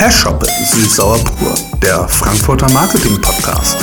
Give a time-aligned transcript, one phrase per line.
[0.00, 3.76] Herr Schoppe, Süßsauer pur, der Frankfurter Marketing Podcast.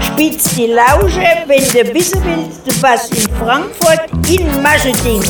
[0.00, 5.22] Spitz die Lausche, wenn du wissen willst, was in Frankfurt in Marketing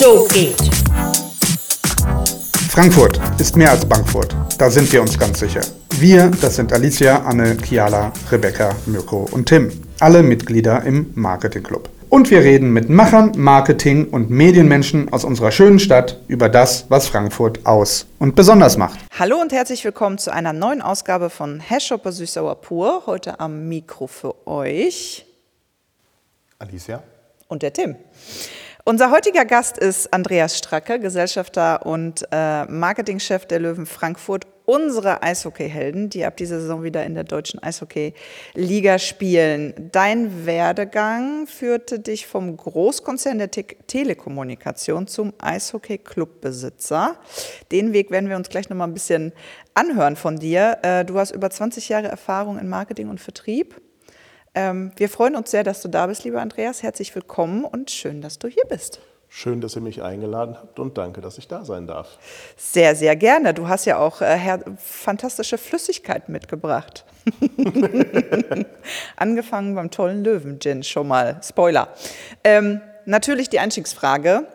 [0.00, 0.58] so geht.
[2.70, 4.34] Frankfurt ist mehr als Bankfurt.
[4.58, 5.60] Da sind wir uns ganz sicher.
[6.00, 9.70] Wir, das sind Alicia, Anne, Kiala, Rebecca, Mirko und Tim.
[10.00, 11.88] Alle Mitglieder im Marketing Club.
[12.10, 17.06] Und wir reden mit Machern, Marketing und Medienmenschen aus unserer schönen Stadt über das, was
[17.06, 18.98] Frankfurt aus und besonders macht.
[19.16, 23.04] Hallo und herzlich willkommen zu einer neuen Ausgabe von Hashopper Süßsauer Pur.
[23.06, 25.24] Heute am Mikro für euch
[26.58, 27.00] Alicia.
[27.46, 27.94] und der Tim.
[28.84, 36.10] Unser heutiger Gast ist Andreas Stracke, Gesellschafter und äh, Marketingchef der Löwen Frankfurt, unsere Eishockeyhelden,
[36.10, 39.74] die ab dieser Saison wieder in der deutschen Eishockey-Liga spielen.
[39.90, 47.16] Dein Werdegang führte dich vom Großkonzern der Te Telekommunikation zum Eishockey-Clubbesitzer.
[47.72, 49.32] Den Weg werden wir uns gleich noch mal ein bisschen
[49.74, 50.78] anhören von dir.
[50.82, 53.80] Äh, du hast über 20 Jahre Erfahrung in Marketing und Vertrieb.
[54.54, 56.84] Ähm, wir freuen uns sehr, dass du da bist, lieber Andreas.
[56.84, 59.00] Herzlich willkommen und schön, dass du hier bist.
[59.32, 62.18] Schön, dass ihr mich eingeladen habt und danke, dass ich da sein darf.
[62.56, 63.54] Sehr, sehr gerne.
[63.54, 67.04] Du hast ja auch äh, fantastische Flüssigkeit mitgebracht.
[69.16, 71.40] Angefangen beim tollen Löwen-Gin schon mal.
[71.44, 71.90] Spoiler.
[72.42, 74.48] Ähm, natürlich die Einstiegsfrage.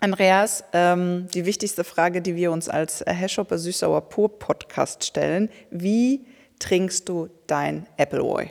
[0.00, 5.48] Andreas, ähm, die wichtigste Frage, die wir uns als Hashopper Süßsauer Pur Podcast stellen.
[5.70, 6.26] Wie
[6.58, 8.50] trinkst du dein Appleboy?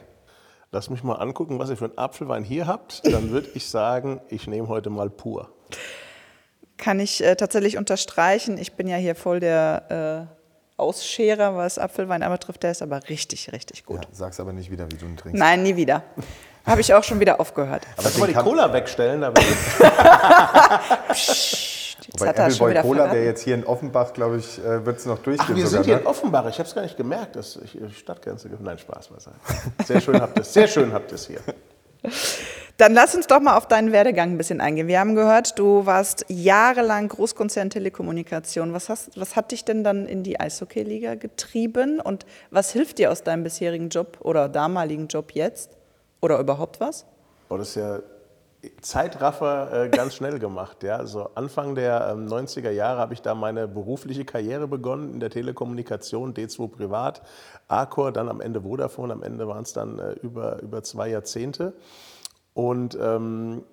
[0.74, 3.06] Lass mich mal angucken, was ihr für einen Apfelwein hier habt.
[3.06, 5.50] Dann würde ich sagen, ich nehme heute mal pur.
[6.78, 8.58] Kann ich äh, tatsächlich unterstreichen.
[8.58, 12.64] Ich bin ja hier voll der äh, Ausscherer, was Apfelwein einmal trifft.
[12.64, 14.06] Der ist aber richtig, richtig gut.
[14.06, 15.38] Ja, sag's aber nicht wieder, wie du ihn trinkst.
[15.38, 16.04] Nein, nie wieder.
[16.66, 17.86] Habe ich auch schon wieder aufgehört.
[17.98, 19.20] Aber mal die Cola wegstellen?
[19.20, 19.32] Da
[21.12, 21.81] Psst,
[22.14, 25.06] Jetzt Wobei hat wieder Cola, der jetzt hier in Offenbach, glaube ich, äh, wird es
[25.06, 25.48] noch durchgehen.
[25.50, 26.02] Ach, wir sogar, sind hier ne?
[26.02, 26.46] in Offenbach.
[26.50, 28.50] Ich habe es gar nicht gemerkt, dass ich die Stadtgrenze...
[28.60, 29.38] Nein, Spaß beiseite.
[29.86, 30.54] Sehr schön habt ihr es.
[30.54, 31.40] Sehr schön habt ihr es hier.
[32.78, 34.88] Dann lass uns doch mal auf deinen Werdegang ein bisschen eingehen.
[34.88, 38.74] Wir haben gehört, du warst jahrelang Großkonzern Telekommunikation.
[38.74, 43.12] Was, hast, was hat dich denn dann in die Eishockey-Liga getrieben und was hilft dir
[43.12, 45.78] aus deinem bisherigen Job oder damaligen Job jetzt?
[46.22, 47.06] Oder überhaupt was?
[47.50, 48.00] Boah, das ist ja
[48.82, 50.84] Zeitraffer äh, ganz schnell gemacht.
[50.84, 50.98] Ja?
[50.98, 55.32] Also Anfang der ähm, 90er Jahre habe ich da meine berufliche Karriere begonnen in der
[55.32, 57.22] Telekommunikation, D2 Privat,
[57.68, 61.74] Arcor, dann am Ende Vodafone, am Ende waren es dann äh, über, über zwei Jahrzehnte.
[62.54, 63.64] Und ähm,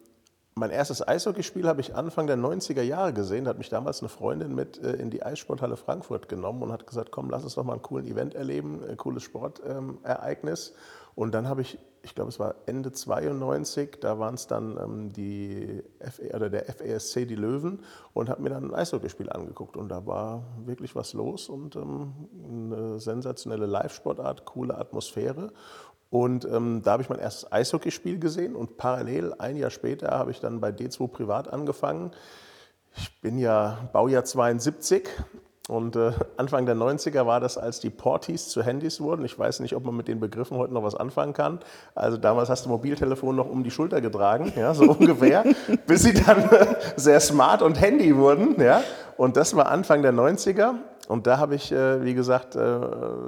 [0.54, 3.44] mein erstes Eishockeyspiel habe ich Anfang der 90er Jahre gesehen.
[3.44, 6.86] Da hat mich damals eine Freundin mit äh, in die Eissporthalle Frankfurt genommen und hat
[6.86, 10.74] gesagt, komm, lass uns doch mal einen coolen Event erleben, ein cooles Sportereignis.
[11.14, 11.78] Und dann habe ich,
[12.08, 16.64] ich glaube, es war Ende 92, da waren es dann ähm, die FE, oder der
[16.64, 17.80] FESC, die Löwen,
[18.14, 19.76] und habe mir dann ein Eishockeyspiel angeguckt.
[19.76, 25.52] Und da war wirklich was los und ähm, eine sensationelle Live-Sportart, coole Atmosphäre.
[26.08, 30.30] Und ähm, da habe ich mein erstes Eishockeyspiel gesehen und parallel ein Jahr später habe
[30.30, 32.12] ich dann bei D2 Privat angefangen.
[32.96, 35.10] Ich bin ja Baujahr 72
[35.68, 39.24] und äh, Anfang der 90er war das, als die Porties zu Handys wurden.
[39.24, 41.60] Ich weiß nicht, ob man mit den Begriffen heute noch was anfangen kann.
[41.94, 45.44] Also damals hast du Mobiltelefon noch um die Schulter getragen, ja, so ungefähr,
[45.86, 48.60] bis sie dann äh, sehr smart und Handy wurden.
[48.60, 48.82] Ja.
[49.16, 50.74] Und das war Anfang der 90er.
[51.06, 52.80] Und da habe ich, äh, wie gesagt, äh,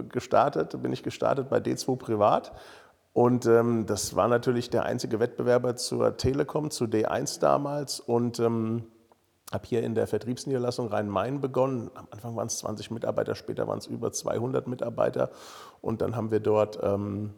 [0.09, 2.53] gestartet, bin ich gestartet bei D2 Privat.
[3.13, 8.01] Und ähm, das war natürlich der einzige Wettbewerber zur Telekom, zu D1 damals.
[8.01, 8.85] Und ähm,
[9.51, 11.91] habe hier in der Vertriebsniederlassung Rhein-Main begonnen.
[11.95, 15.31] Am Anfang waren es 20 Mitarbeiter, später waren es über 200 Mitarbeiter.
[15.81, 17.35] Und dann haben wir dort ähm,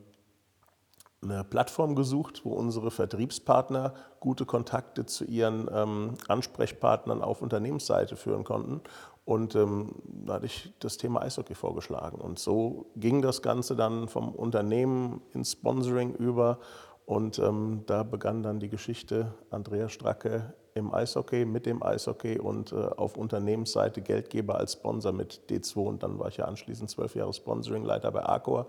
[1.22, 8.44] eine Plattform gesucht, wo unsere Vertriebspartner gute Kontakte zu ihren ähm, Ansprechpartnern auf Unternehmensseite führen
[8.44, 8.82] konnten.
[9.24, 12.20] Und ähm, da hatte ich das Thema Eishockey vorgeschlagen.
[12.20, 16.58] Und so ging das Ganze dann vom Unternehmen ins Sponsoring über.
[17.06, 22.72] Und ähm, da begann dann die Geschichte Andreas Stracke im Eishockey, mit dem Eishockey und
[22.72, 25.76] äh, auf Unternehmensseite Geldgeber als Sponsor mit D2.
[25.76, 28.66] Und dann war ich ja anschließend zwölf Jahre Sponsoringleiter bei Arcor.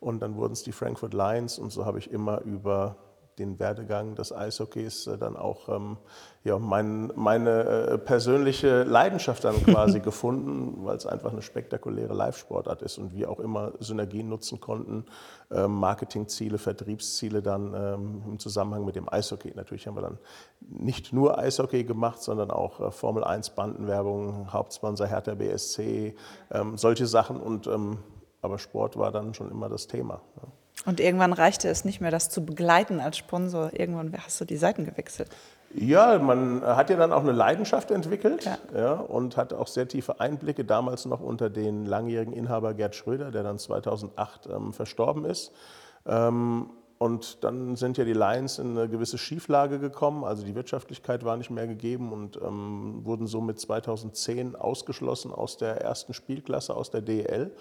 [0.00, 2.96] Und dann wurden es die Frankfurt Lions und so habe ich immer über
[3.40, 5.96] den Werdegang des Eishockeys äh, dann auch ähm,
[6.44, 12.82] ja, mein, meine äh, persönliche Leidenschaft dann quasi gefunden, weil es einfach eine spektakuläre Live-Sportart
[12.82, 15.06] ist und wir auch immer Synergien nutzen konnten,
[15.50, 19.52] ähm, Marketingziele, Vertriebsziele dann ähm, im Zusammenhang mit dem Eishockey.
[19.54, 20.18] Natürlich haben wir dann
[20.60, 26.14] nicht nur Eishockey gemacht, sondern auch äh, Formel 1 Bandenwerbung, Hauptsponsor Hertha BSC,
[26.74, 27.68] solche Sachen und
[28.42, 30.20] aber Sport war dann schon immer das Thema.
[30.36, 30.48] Ja.
[30.86, 33.70] Und irgendwann reichte es nicht mehr, das zu begleiten als Sponsor.
[33.72, 35.28] Irgendwann hast du die Seiten gewechselt.
[35.74, 38.58] Ja, man hat ja dann auch eine Leidenschaft entwickelt Ja.
[38.74, 38.92] ja.
[38.94, 43.44] und hatte auch sehr tiefe Einblicke, damals noch unter den langjährigen Inhaber Gerd Schröder, der
[43.44, 45.52] dann 2008 ähm, verstorben ist.
[46.06, 46.70] Ähm,
[47.02, 51.38] und dann sind ja die Lions in eine gewisse Schieflage gekommen, also die Wirtschaftlichkeit war
[51.38, 57.00] nicht mehr gegeben und ähm, wurden somit 2010 ausgeschlossen aus der ersten Spielklasse, aus der
[57.00, 57.56] DEL.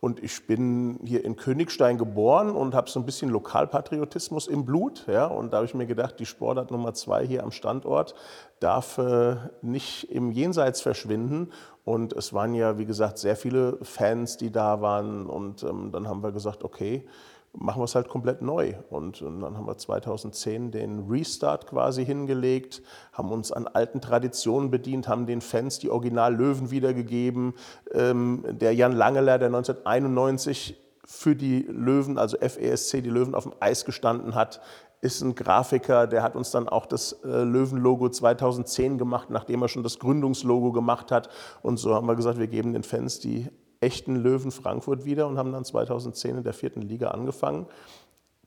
[0.00, 5.04] Und ich bin hier in Königstein geboren und habe so ein bisschen Lokalpatriotismus im Blut.
[5.06, 5.26] Ja?
[5.26, 8.14] Und da habe ich mir gedacht, die Sportart Nummer zwei hier am Standort
[8.58, 11.52] darf äh, nicht im Jenseits verschwinden.
[11.84, 15.26] Und es waren ja, wie gesagt, sehr viele Fans, die da waren.
[15.26, 17.04] Und ähm, dann haben wir gesagt, okay,
[17.52, 18.74] machen wir es halt komplett neu.
[18.90, 24.70] Und, und dann haben wir 2010 den Restart quasi hingelegt, haben uns an alten Traditionen
[24.70, 27.54] bedient, haben den Fans die Original-Löwen wiedergegeben.
[27.92, 33.54] Ähm, der Jan Langeler, der 1991 für die Löwen, also FESC, die Löwen auf dem
[33.60, 34.60] Eis gestanden hat,
[35.00, 39.68] ist ein Grafiker, der hat uns dann auch das äh, Löwenlogo 2010 gemacht, nachdem er
[39.68, 41.28] schon das Gründungslogo gemacht hat.
[41.62, 43.48] Und so haben wir gesagt, wir geben den Fans die
[43.80, 47.66] echten Löwen Frankfurt wieder und haben dann 2010 in der vierten Liga angefangen.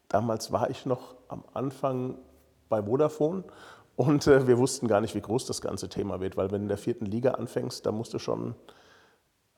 [0.08, 2.18] Damals war ich noch am Anfang
[2.70, 3.44] bei Vodafone
[3.96, 6.64] und äh, wir wussten gar nicht, wie groß das ganze Thema wird, weil wenn du
[6.64, 8.56] in der vierten Liga anfängst, da musst du schon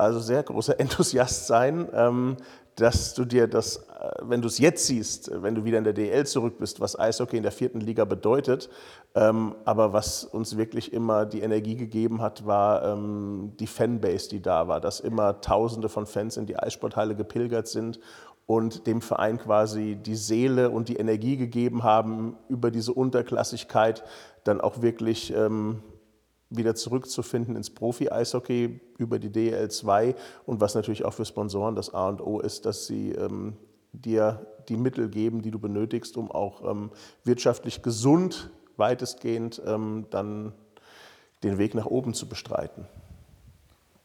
[0.04, 2.38] also sehr großer Enthusiast sein, ähm,
[2.76, 5.84] dass du dir das, äh, wenn du es jetzt siehst, äh, wenn du wieder in
[5.84, 8.70] der DL zurück bist, was Eishockey in der vierten Liga bedeutet,
[9.16, 14.42] ähm, aber was uns wirklich immer die Energie gegeben hat, war ähm, die Fanbase, die
[14.42, 18.00] da war, dass immer Tausende von Fans in die Eissporthalle gepilgert sind
[18.46, 24.04] und dem Verein quasi die Seele und die Energie gegeben haben, über diese Unterklassigkeit
[24.44, 25.82] dann auch wirklich ähm,
[26.50, 32.10] wieder zurückzufinden ins Profi-Eishockey über die DL2 und was natürlich auch für Sponsoren das A
[32.10, 33.58] und O ist, dass sie ähm,
[33.92, 36.92] dir die Mittel geben, die du benötigst, um auch ähm,
[37.24, 40.54] wirtschaftlich gesund weitestgehend ähm, dann
[41.44, 42.86] den Weg nach oben zu bestreiten.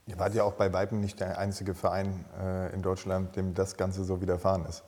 [0.07, 3.77] Ihr wart ja auch bei Weitem nicht der einzige Verein äh, in Deutschland, dem das
[3.77, 4.83] Ganze so widerfahren ist.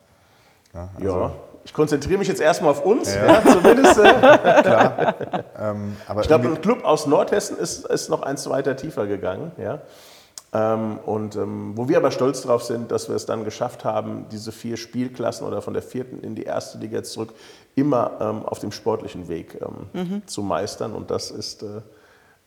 [0.73, 1.31] Ja, also, Ja,
[1.63, 3.41] ich konzentriere mich jetzt erstmal auf uns, ja.
[3.43, 3.97] zumindest.
[3.99, 5.13] Äh,
[5.59, 9.51] ähm, aber ich glaube, ein Club aus Nordhessen ist, ist noch eins weiter tiefer gegangen.
[9.57, 9.81] Ja.
[10.53, 14.25] Ähm, und ähm, wo wir aber stolz drauf sind, dass wir es dann geschafft haben,
[14.31, 17.33] diese vier Spielklassen oder von der vierten in die erste Liga jetzt zurück
[17.75, 20.93] immer ähm, auf dem sportlichen Weg ähm, zu meistern.
[20.93, 21.81] Und das ist äh,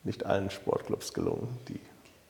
[0.02, 1.80] nicht allen Sportclubs gelungen, die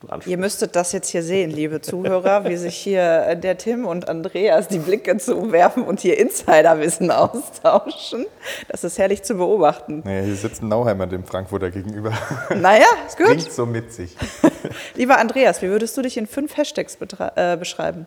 [0.07, 3.87] du Ihr müsstet das jetzt hier sehen, liebe Zuhörer, wie sich hier äh, der Tim
[3.87, 8.27] und Andreas die Blicke zuwerfen und hier Insiderwissen austauschen.
[8.69, 10.03] Das ist herrlich zu beobachten.
[10.05, 12.13] nee, hier sitzt ein Nauheimer dem Frankfurter gegenüber.
[12.55, 13.53] Naja, ist Bringt gut.
[13.53, 14.17] so mit sich.
[14.95, 16.99] Lieber Andreas, wie würdest du dich in fünf Hashtags
[17.37, 18.07] äh, beschreiben?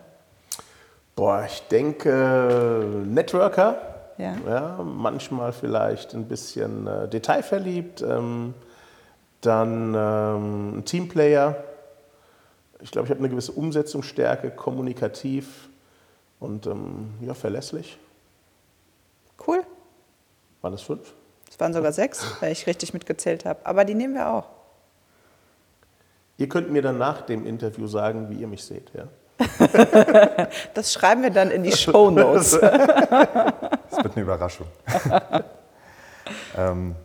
[1.15, 3.77] Boah, ich denke Networker.
[4.17, 4.35] Ja.
[4.47, 8.01] Ja, manchmal vielleicht ein bisschen äh, detailverliebt.
[8.01, 8.53] Ähm,
[9.41, 11.55] dann ähm, ein Teamplayer.
[12.81, 15.69] Ich glaube, ich habe eine gewisse Umsetzungsstärke, kommunikativ
[16.39, 17.97] und ähm, ja, verlässlich.
[19.45, 19.63] Cool.
[20.62, 21.13] Waren das fünf?
[21.50, 23.65] Es waren sogar sechs, weil ich richtig mitgezählt habe.
[23.65, 24.45] Aber die nehmen wir auch.
[26.38, 28.91] Ihr könnt mir dann nach dem Interview sagen, wie ihr mich seht.
[28.94, 29.07] Ja?
[30.74, 32.59] Das schreiben wir dann in die Show Notes.
[33.89, 34.68] Das wird eine Überraschung.
[36.57, 36.95] ähm,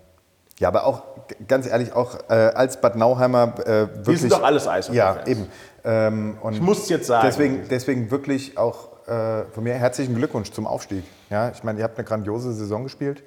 [0.62, 1.02] ja, aber auch,
[1.48, 4.06] ganz ehrlich, auch äh, als Bad Nauheimer äh, wirklich...
[4.06, 5.26] Wir sind doch alles Eishockey-Fans.
[5.26, 5.48] Ja, eben.
[5.84, 7.26] Ähm, Ich muss es jetzt sagen.
[7.26, 11.02] Deswegen, deswegen wirklich auch äh, von mir herzlichen Glückwunsch zum Aufstieg.
[11.31, 13.24] Ja, ich meine, ihr habt eine grandiose Saison gespielt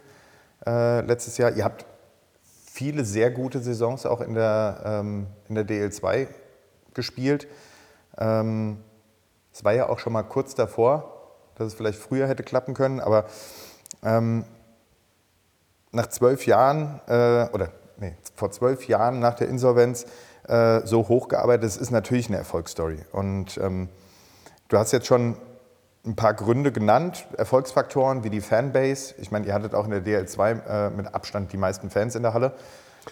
[0.66, 1.52] äh, letztes Jahr.
[1.52, 1.86] Ihr habt
[2.72, 6.28] viele sehr gute Saisons auch in der, ähm, in der DL2
[6.94, 7.48] gespielt.
[8.18, 8.78] Ähm,
[9.52, 13.02] es war ja auch schon mal kurz davor, dass es vielleicht früher hätte klappen können,
[13.02, 13.26] aber
[14.04, 14.46] ähm,
[15.96, 20.06] nach zwölf Jahren, äh, oder nee, vor zwölf Jahren nach der Insolvenz
[20.48, 23.00] äh, so hochgearbeitet, das ist natürlich eine Erfolgsstory.
[23.12, 23.90] Und ähm,
[24.68, 25.38] du hast jetzt schon
[26.06, 29.16] ein paar Gründe genannt, Erfolgsfaktoren wie die Fanbase.
[29.18, 32.22] Ich meine, ihr hattet auch in der DL2 äh, mit Abstand die meisten Fans in
[32.22, 32.52] der Halle.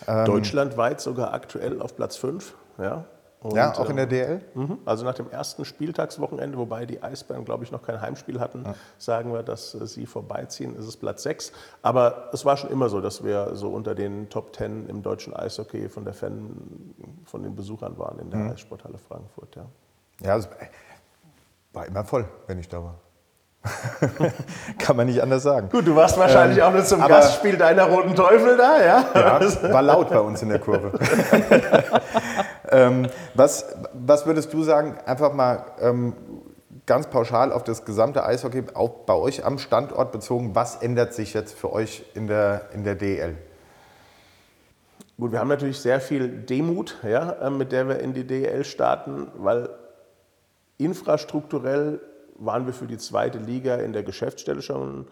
[0.07, 2.55] Deutschlandweit sogar aktuell auf Platz fünf.
[2.79, 3.05] Ja,
[3.43, 4.41] Und, ja, auch in der ähm, DL.
[4.55, 4.77] Mhm.
[4.85, 8.63] Also nach dem ersten Spieltagswochenende, wobei die Eisbären, glaube ich, noch kein Heimspiel hatten,
[8.97, 11.51] sagen wir, dass äh, sie vorbeiziehen, ist es Platz 6.
[11.81, 15.35] Aber es war schon immer so, dass wir so unter den Top 10 im deutschen
[15.35, 16.51] Eishockey von, der Fan,
[17.25, 19.55] von den Besuchern waren in der Eissporthalle Frankfurt.
[19.57, 19.65] Ja.
[20.21, 20.47] Ja, es
[21.73, 22.95] war immer voll, wenn ich da war.
[24.77, 25.69] Kann man nicht anders sagen.
[25.69, 29.05] Gut, du warst wahrscheinlich auch nur zum aber- Gastspiel deiner Roten Teufel da, ja?
[29.15, 29.39] Ja,
[29.73, 30.91] war laut bei uns in der Kurve.
[32.73, 36.15] ähm, was, was würdest du sagen, einfach mal ähm,
[36.85, 41.33] ganz pauschal auf das gesamte Eishockey, auch bei euch am Standort bezogen, was ändert sich
[41.33, 43.37] jetzt für euch in der, in der DEL?
[45.17, 48.65] Gut, wir haben natürlich sehr viel Demut, ja, äh, mit der wir in die DEL
[48.65, 49.69] starten, weil
[50.77, 52.01] infrastrukturell
[52.35, 55.07] waren wir für die zweite Liga in der Geschäftsstelle schon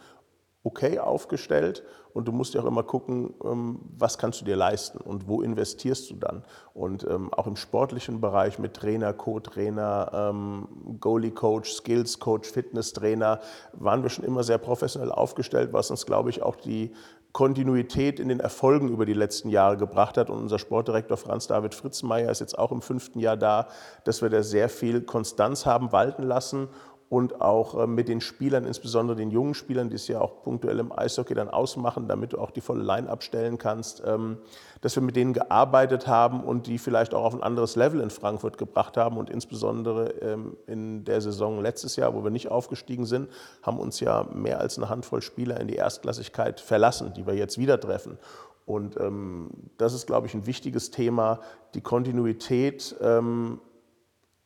[0.64, 5.00] okay aufgestellt und du musst ja auch immer gucken, ähm, was kannst du dir leisten
[5.00, 6.44] und wo investierst du dann.
[6.74, 10.68] Und ähm, auch im sportlichen Bereich mit Trainer, Co-Trainer, ähm,
[11.00, 13.40] Goalie-Coach, Skills-Coach, Fitness-Trainer
[13.74, 16.94] waren wir schon immer sehr professionell aufgestellt, was uns, glaube ich, auch die
[17.32, 20.30] Kontinuität in den Erfolgen über die letzten Jahre gebracht hat.
[20.30, 23.68] Und unser Sportdirektor Franz David Fritzmeier ist jetzt auch im fünften Jahr da,
[24.04, 26.68] dass wir da sehr viel Konstanz haben walten lassen
[27.12, 30.80] und auch äh, mit den Spielern, insbesondere den jungen Spielern, die es ja auch punktuell
[30.80, 34.38] im Eishockey dann ausmachen, damit du auch die volle Line abstellen kannst, ähm,
[34.80, 38.12] dass wir mit denen gearbeitet haben und die vielleicht auch auf ein anderes Level in
[38.12, 43.06] Frankfurt gebracht haben und insbesondere ähm, in der Saison letztes Jahr, wo wir nicht aufgestiegen
[43.06, 43.28] sind,
[43.62, 47.58] haben uns ja mehr als eine Handvoll Spieler in die Erstklassigkeit verlassen, die wir jetzt
[47.58, 48.20] wieder treffen.
[48.66, 51.42] Und ähm, das ist, glaube ich, ein wichtiges Thema,
[51.74, 52.96] die Kontinuität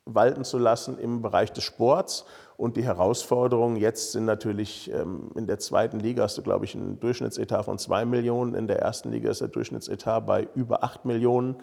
[0.06, 2.26] walten zu lassen im Bereich des Sports
[2.58, 6.76] und die Herausforderungen jetzt sind natürlich, ähm, in der zweiten Liga hast du, glaube ich,
[6.76, 8.56] einen Durchschnittsetat von 2 Millionen.
[8.56, 11.58] In der ersten Liga ist der Durchschnittsetat bei über 8 Millionen.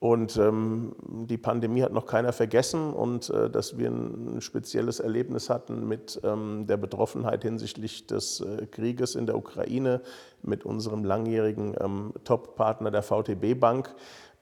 [0.00, 0.94] Und ähm,
[1.26, 6.20] die Pandemie hat noch keiner vergessen und äh, dass wir ein spezielles Erlebnis hatten mit
[6.22, 10.00] ähm, der Betroffenheit hinsichtlich des äh, Krieges in der Ukraine
[10.42, 11.74] mit unserem langjährigen
[12.22, 13.92] Top-Partner der VTB Bank.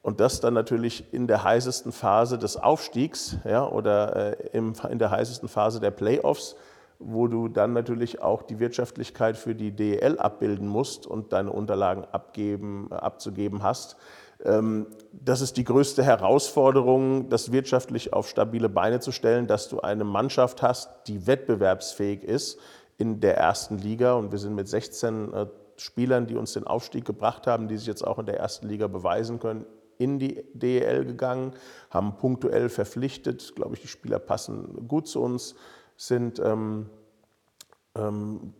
[0.06, 5.00] Und das dann natürlich in der heißesten Phase des Aufstiegs ja, oder äh, im, in
[5.00, 6.54] der heißesten Phase der Playoffs,
[7.00, 12.04] wo du dann natürlich auch die Wirtschaftlichkeit für die DEL abbilden musst und deine Unterlagen
[12.04, 13.96] abgeben, äh, abzugeben hast.
[14.44, 19.80] Ähm, das ist die größte Herausforderung, das wirtschaftlich auf stabile Beine zu stellen, dass du
[19.80, 22.60] eine Mannschaft hast, die wettbewerbsfähig ist
[22.96, 24.12] in der ersten Liga.
[24.12, 25.46] Und wir sind mit 16 äh,
[25.78, 28.86] Spielern, die uns den Aufstieg gebracht haben, die sich jetzt auch in der ersten Liga
[28.86, 29.66] beweisen können,
[29.98, 31.52] in die DEL gegangen,
[31.90, 33.54] haben punktuell verpflichtet.
[33.54, 35.54] Glaube ich, die Spieler passen gut zu uns,
[35.96, 36.86] sind ähm,
[37.94, 38.52] ähm,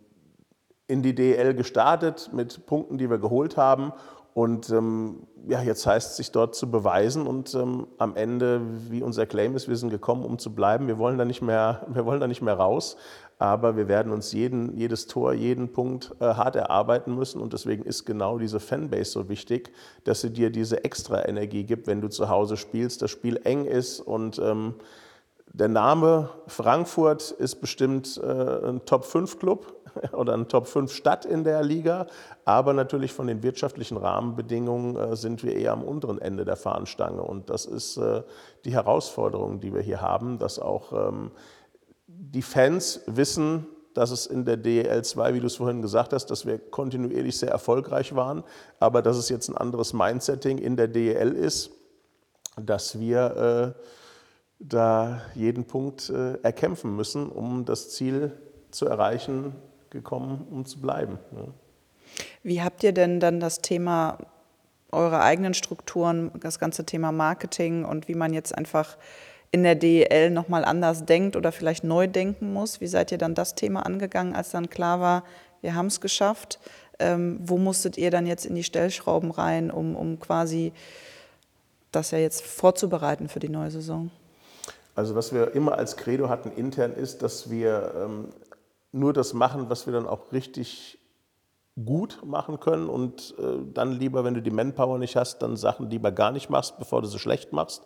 [0.87, 3.91] in die DEL gestartet mit Punkten, die wir geholt haben.
[4.33, 9.01] Und ähm, ja, jetzt heißt es sich dort zu beweisen und ähm, am Ende, wie
[9.01, 10.87] unser Claim ist, wir sind gekommen, um zu bleiben.
[10.87, 12.97] Wir wollen da nicht mehr, wir wollen da nicht mehr raus
[13.39, 17.39] aber wir werden uns jeden, jedes Tor, jeden Punkt äh, hart erarbeiten müssen.
[17.39, 19.71] Und deswegen ist genau diese Fanbase so wichtig,
[20.03, 23.65] dass sie dir diese extra Energie gibt, wenn du zu Hause spielst, das Spiel eng
[23.65, 23.99] ist.
[23.99, 24.75] Und ähm,
[25.53, 29.73] der Name Frankfurt ist bestimmt äh, ein Top-5-Club
[30.13, 32.07] oder ein Top-5-Stadt in der Liga,
[32.43, 37.21] aber natürlich von den wirtschaftlichen Rahmenbedingungen äh, sind wir eher am unteren Ende der Fahnenstange.
[37.21, 38.23] Und das ist äh,
[38.65, 41.31] die Herausforderung, die wir hier haben, dass auch ähm,
[42.07, 46.27] die Fans wissen, dass es in der DEL 2, wie du es vorhin gesagt hast,
[46.27, 48.43] dass wir kontinuierlich sehr erfolgreich waren,
[48.79, 51.71] aber dass es jetzt ein anderes Mindsetting in der DEL ist,
[52.61, 53.81] dass wir äh,
[54.59, 58.31] da jeden Punkt äh, erkämpfen müssen, um das Ziel
[58.71, 59.55] zu erreichen,
[59.89, 61.17] gekommen, um zu bleiben.
[61.31, 61.47] Ja.
[62.43, 64.17] Wie habt ihr denn dann das Thema
[64.91, 68.97] eure eigenen Strukturen, das ganze Thema Marketing und wie man jetzt einfach
[69.51, 72.81] in der DEL nochmal anders denkt oder vielleicht neu denken muss?
[72.81, 75.23] Wie seid ihr dann das Thema angegangen, als dann klar war,
[75.61, 76.59] wir haben es geschafft?
[76.99, 80.73] Ähm, wo musstet ihr dann jetzt in die Stellschrauben rein, um, um quasi
[81.91, 84.09] das ja jetzt vorzubereiten für die neue Saison?
[84.95, 88.29] Also was wir immer als Credo hatten intern ist, dass wir ähm,
[88.91, 90.97] nur das machen, was wir dann auch richtig
[91.85, 95.91] gut machen können und äh, dann lieber, wenn du die Manpower nicht hast, dann Sachen
[95.91, 97.83] lieber gar nicht machst, bevor du sie schlecht machst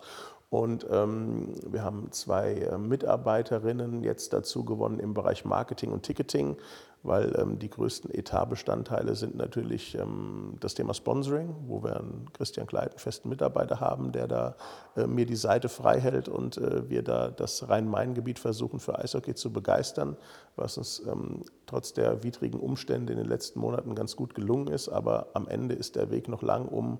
[0.52, 6.58] und ähm, wir haben zwei äh, Mitarbeiterinnen jetzt dazu gewonnen im Bereich Marketing und Ticketing,
[7.02, 12.66] weil ähm, die größten Etatbestandteile sind natürlich ähm, das Thema Sponsoring, wo wir einen Christian
[12.66, 14.56] Kleit, einen festen Mitarbeiter haben, der da
[14.94, 19.34] äh, mir die Seite frei hält und äh, wir da das Rhein-Main-Gebiet versuchen für Eishockey
[19.34, 20.18] zu begeistern,
[20.54, 24.90] was uns ähm, trotz der widrigen Umstände in den letzten Monaten ganz gut gelungen ist.
[24.90, 26.98] Aber am Ende ist der Weg noch lang, um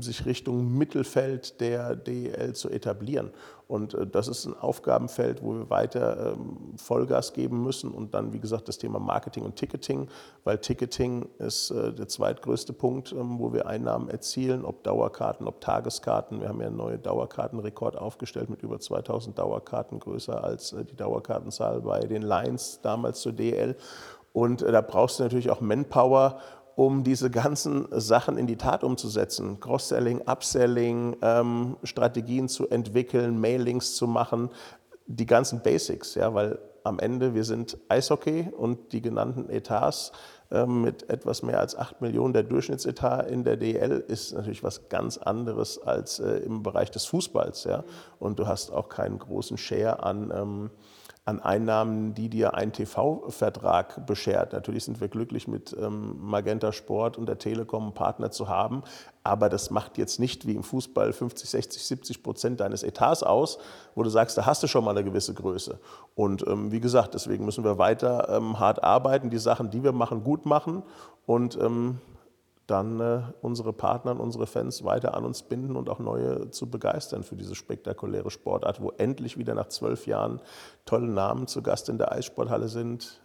[0.00, 3.30] sich Richtung Mittelfeld der DEL zu etablieren.
[3.68, 7.90] Und äh, das ist ein Aufgabenfeld, wo wir weiter ähm, Vollgas geben müssen.
[7.90, 10.08] Und dann, wie gesagt, das Thema Marketing und Ticketing,
[10.44, 15.60] weil Ticketing ist äh, der zweitgrößte Punkt, ähm, wo wir Einnahmen erzielen, ob Dauerkarten, ob
[15.60, 16.40] Tageskarten.
[16.40, 20.96] Wir haben ja einen neuen Dauerkartenrekord aufgestellt mit über 2000 Dauerkarten, größer als äh, die
[20.96, 23.76] Dauerkartenzahl bei den Lions damals zur DEL.
[24.32, 26.38] Und da brauchst du natürlich auch Manpower
[26.76, 29.58] um diese ganzen Sachen in die Tat umzusetzen.
[29.60, 34.50] Cross-Selling, Upselling, ähm, Strategien zu entwickeln, Mailings zu machen.
[35.08, 40.10] die ganzen Basics, ja, weil am Ende wir sind Eishockey und die genannten Etats
[40.50, 44.88] ähm, mit etwas mehr als 8 Millionen der Durchschnittsetat in der DL ist natürlich was
[44.88, 47.64] ganz anderes als äh, im Bereich des Fußballs.
[47.64, 47.84] Ja?
[48.18, 50.70] Und du hast auch keinen großen Share an ähm,
[51.26, 54.52] an Einnahmen, die dir ein TV-Vertrag beschert.
[54.52, 58.84] Natürlich sind wir glücklich, mit ähm, Magenta Sport und der Telekom einen Partner zu haben,
[59.24, 63.58] aber das macht jetzt nicht wie im Fußball 50, 60, 70 Prozent deines Etats aus,
[63.96, 65.80] wo du sagst, da hast du schon mal eine gewisse Größe.
[66.14, 69.92] Und ähm, wie gesagt, deswegen müssen wir weiter ähm, hart arbeiten, die Sachen, die wir
[69.92, 70.84] machen, gut machen
[71.26, 71.98] und ähm,
[72.66, 76.68] dann äh, unsere Partner und unsere Fans weiter an uns binden und auch neue zu
[76.68, 80.40] begeistern für diese spektakuläre Sportart, wo endlich wieder nach zwölf Jahren
[80.84, 83.22] tolle Namen zu Gast in der Eissporthalle sind.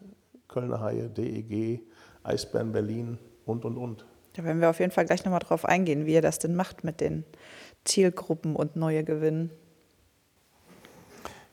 [0.48, 1.82] Kölner Haie, DEG,
[2.24, 4.06] Eisbären Berlin und, und, und.
[4.34, 6.84] Da werden wir auf jeden Fall gleich nochmal drauf eingehen, wie ihr das denn macht
[6.84, 7.26] mit den
[7.84, 9.52] Zielgruppen und neue Gewinnen.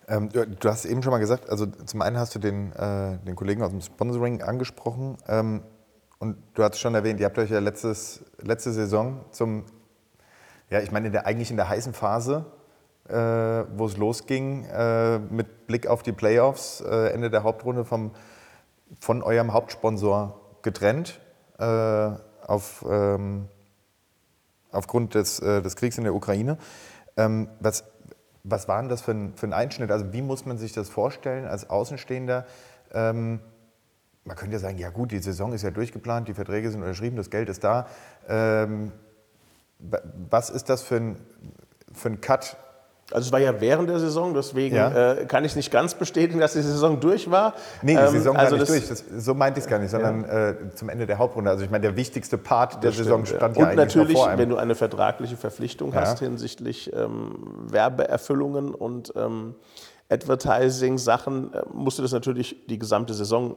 [0.09, 3.35] Ähm, du hast eben schon mal gesagt, also zum einen hast du den, äh, den
[3.35, 5.19] Kollegen aus dem Sponsoring angesprochen.
[5.27, 5.63] Ähm,
[6.19, 9.65] und du hast schon erwähnt, ihr habt euch ja letztes, letzte Saison zum,
[10.71, 12.45] ja, ich meine, in der, eigentlich in der heißen Phase,
[13.09, 18.13] äh, wo es losging, äh, mit Blick auf die Playoffs, äh, Ende der Hauptrunde vom,
[19.01, 21.21] von eurem Hauptsponsor getrennt,
[21.59, 21.65] äh,
[22.47, 23.49] auf, ähm,
[24.73, 26.59] aufgrund des, äh, des Kriegs in der Ukraine.
[27.17, 27.85] Ähm, was,
[28.45, 29.91] was war denn das für ein, für ein Einschnitt?
[29.91, 32.47] Also, wie muss man sich das vorstellen als Außenstehender?
[32.93, 33.41] Ähm,
[34.29, 37.17] man könnte ja sagen, ja gut, die Saison ist ja durchgeplant, die Verträge sind unterschrieben,
[37.17, 37.89] das Geld ist da.
[38.29, 38.93] Ähm,
[40.31, 41.17] was ist das für ein,
[41.93, 42.57] für ein Cut?
[43.11, 45.13] Also es war ja während der Saison, deswegen ja.
[45.13, 47.55] äh, kann ich nicht ganz bestätigen, dass die Saison durch war.
[47.81, 49.79] Nee, die ähm, Saison ähm, also war nicht durch, das, so meinte ich es gar
[49.79, 50.51] nicht, sondern ja.
[50.51, 51.51] äh, zum Ende der Hauptrunde.
[51.51, 54.57] Also ich meine, der wichtigste Part der Saison stand ja, ja eigentlich natürlich, wenn du
[54.59, 59.55] eine vertragliche Verpflichtung hast hinsichtlich ähm, Werbeerfüllungen und ähm,
[60.11, 63.57] Advertising-Sachen, äh, musst du das natürlich die gesamte Saison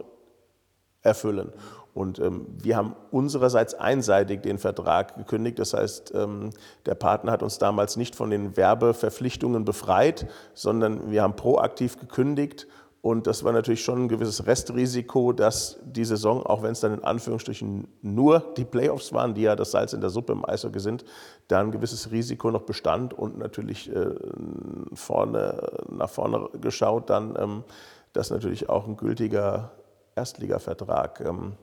[1.01, 1.51] erfüllen.
[1.93, 5.59] Und ähm, wir haben unsererseits einseitig den Vertrag gekündigt.
[5.59, 6.51] Das heißt, ähm,
[6.85, 12.67] der Partner hat uns damals nicht von den Werbeverpflichtungen befreit, sondern wir haben proaktiv gekündigt.
[13.01, 16.93] Und das war natürlich schon ein gewisses Restrisiko, dass die Saison, auch wenn es dann
[16.93, 20.79] in Anführungsstrichen nur die Playoffs waren, die ja das Salz in der Suppe im Eishockey
[20.79, 21.03] sind,
[21.47, 24.11] da ein gewisses Risiko noch bestand und natürlich äh,
[24.93, 27.63] vorne, nach vorne geschaut dann, ähm,
[28.13, 29.71] dass natürlich auch ein gültiger
[30.15, 31.53] Erstligavertrag ähm,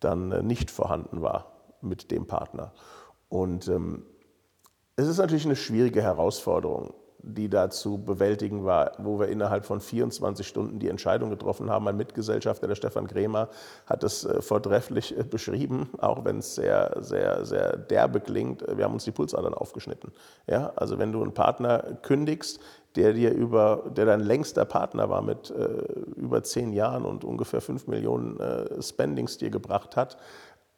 [0.00, 2.72] dann äh, nicht vorhanden war mit dem Partner.
[3.28, 4.04] Und ähm,
[4.96, 6.94] es ist natürlich eine schwierige Herausforderung,
[7.26, 11.84] die da zu bewältigen war, wo wir innerhalb von 24 Stunden die Entscheidung getroffen haben.
[11.84, 13.48] Mein Mitgesellschafter, der Stefan Kremer,
[13.86, 18.64] hat es äh, vortrefflich äh, beschrieben, auch wenn es sehr, sehr, sehr derbe klingt.
[18.76, 20.12] Wir haben uns die Pulsadern aufgeschnitten.
[20.46, 20.72] Ja?
[20.76, 22.60] Also wenn du einen Partner kündigst,
[22.96, 25.82] der dir über, der dein längster Partner war mit äh,
[26.16, 30.16] über zehn Jahren und ungefähr fünf Millionen äh, Spendings dir gebracht hat.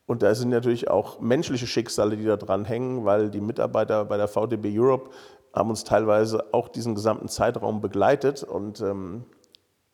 [0.07, 4.17] Und da sind natürlich auch menschliche Schicksale, die da dran hängen, weil die Mitarbeiter bei
[4.17, 5.11] der VDB Europe
[5.53, 9.25] haben uns teilweise auch diesen gesamten Zeitraum begleitet und ähm,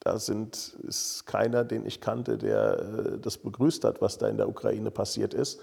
[0.00, 4.36] da sind, ist keiner, den ich kannte, der äh, das begrüßt hat, was da in
[4.36, 5.60] der Ukraine passiert ist.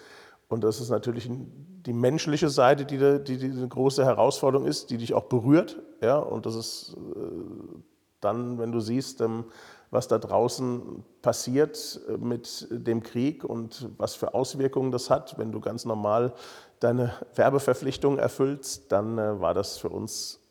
[0.50, 4.98] Und das ist natürlich die menschliche Seite, die, die, die eine große Herausforderung ist, die
[4.98, 5.80] dich auch berührt.
[6.02, 6.18] Ja?
[6.18, 7.80] Und das ist äh,
[8.20, 9.46] dann, wenn du siehst, ähm,
[9.92, 15.52] was da draußen passiert äh, mit dem Krieg und was für Auswirkungen das hat, wenn
[15.52, 16.34] du ganz normal
[16.80, 20.42] deine Werbeverpflichtungen erfüllst, dann äh, war das für uns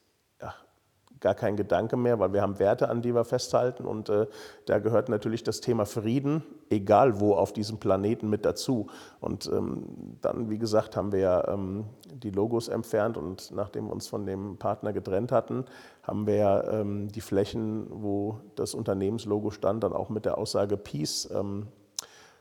[1.21, 4.27] gar kein Gedanke mehr, weil wir haben Werte, an die wir festhalten und äh,
[4.67, 8.89] da gehört natürlich das Thema Frieden, egal wo auf diesem Planeten mit dazu.
[9.21, 9.85] Und ähm,
[10.21, 14.27] dann, wie gesagt, haben wir ja ähm, die Logos entfernt und nachdem wir uns von
[14.27, 15.65] dem Partner getrennt hatten,
[16.03, 21.29] haben wir ähm, die Flächen, wo das Unternehmenslogo stand, dann auch mit der Aussage Peace
[21.35, 21.69] ähm,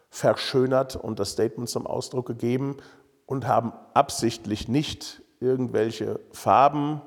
[0.09, 2.77] verschönert und das Statement zum Ausdruck gegeben
[3.25, 7.01] und haben absichtlich nicht irgendwelche Farben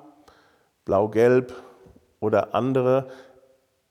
[0.90, 1.54] Blau-Gelb
[2.18, 3.06] oder andere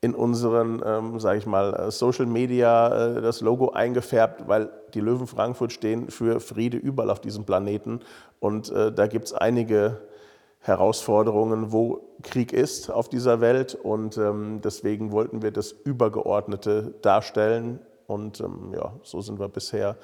[0.02, 5.00] in unseren, ähm, sage ich mal, äh, Social Media äh, das Logo eingefärbt, weil die
[5.00, 8.02] Löwen Frankfurt stehen für Friede überall auf diesem Planeten.
[8.42, 10.02] Und äh, da gibt es einige
[10.60, 13.76] Herausforderungen, wo Krieg ist auf dieser Welt.
[13.76, 17.80] Und ähm, deswegen wollten wir das Übergeordnete darstellen.
[18.08, 19.96] Und ähm, ja, so sind wir bisher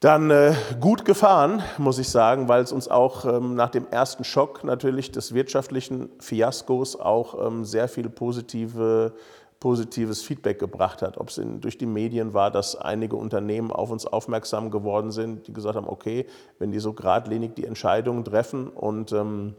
[0.00, 4.24] dann äh, gut gefahren, muss ich sagen, weil es uns auch ähm, nach dem ersten
[4.24, 9.12] Schock natürlich des wirtschaftlichen Fiaskos auch ähm, sehr viel positive,
[9.60, 11.18] positives Feedback gebracht hat.
[11.18, 15.52] Ob es durch die Medien war, dass einige Unternehmen auf uns aufmerksam geworden sind, die
[15.52, 16.24] gesagt haben, okay,
[16.58, 19.54] wenn die so geradlinig die Entscheidungen treffen und ähm,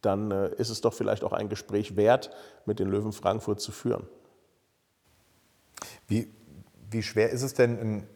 [0.00, 2.30] dann äh, ist es doch vielleicht auch ein Gespräch wert,
[2.64, 4.06] mit den Löwen Frankfurt zu führen.
[6.06, 6.32] Wie,
[6.90, 8.13] wie schwer ist es denn, in, ich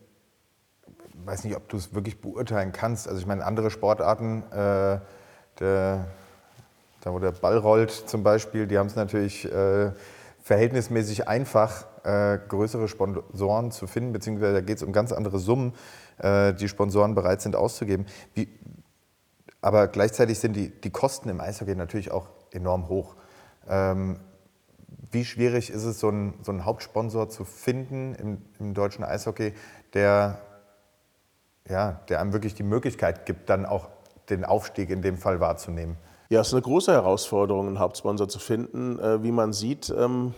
[1.29, 3.07] weiß nicht, ob du es wirklich beurteilen kannst.
[3.07, 4.99] Also ich meine, andere Sportarten, äh,
[5.61, 6.07] der,
[7.01, 9.93] da wo der Ball rollt zum Beispiel, die haben es natürlich äh,
[10.43, 15.75] verhältnismäßig einfach, äh, größere Sponsoren zu finden, beziehungsweise da geht es um ganz andere Summen,
[16.19, 18.07] äh, die Sponsoren bereit sind auszugeben.
[18.35, 18.49] Wie,
[19.61, 23.17] aber gleichzeitig sind die, die Kosten im Eishockey natürlich auch enorm hoch.
[23.69, 24.19] Ähm,
[25.11, 29.53] wie schwierig ist es, so einen, so einen Hauptsponsor zu finden im, im deutschen Eishockey,
[29.95, 30.39] der,
[31.69, 33.89] ja, der einem wirklich die Möglichkeit gibt, dann auch
[34.31, 35.97] den Aufstieg in dem Fall wahrzunehmen?
[36.31, 38.99] Ja, es ist eine große Herausforderung, einen Hauptsponsor zu finden.
[38.99, 40.35] Äh, wie man sieht, ähm,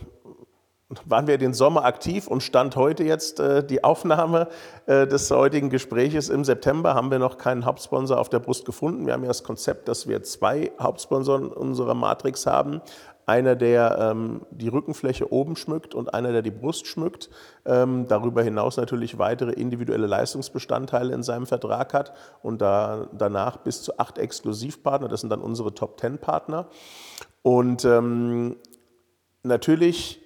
[1.05, 4.47] waren wir den Sommer aktiv und stand heute jetzt äh, die Aufnahme
[4.85, 9.05] äh, des heutigen Gespräches im September, haben wir noch keinen Hauptsponsor auf der Brust gefunden.
[9.05, 12.81] Wir haben ja das Konzept, dass wir zwei Hauptsponsoren unserer Matrix haben.
[13.25, 17.29] Einer, der ähm, die Rückenfläche oben schmückt und einer, der die Brust schmückt.
[17.65, 23.81] Ähm, darüber hinaus natürlich weitere individuelle Leistungsbestandteile in seinem Vertrag hat und da, danach bis
[23.83, 25.07] zu acht Exklusivpartner.
[25.07, 26.67] Das sind dann unsere Top-Ten-Partner.
[27.43, 28.57] Und ähm,
[29.43, 30.21] natürlich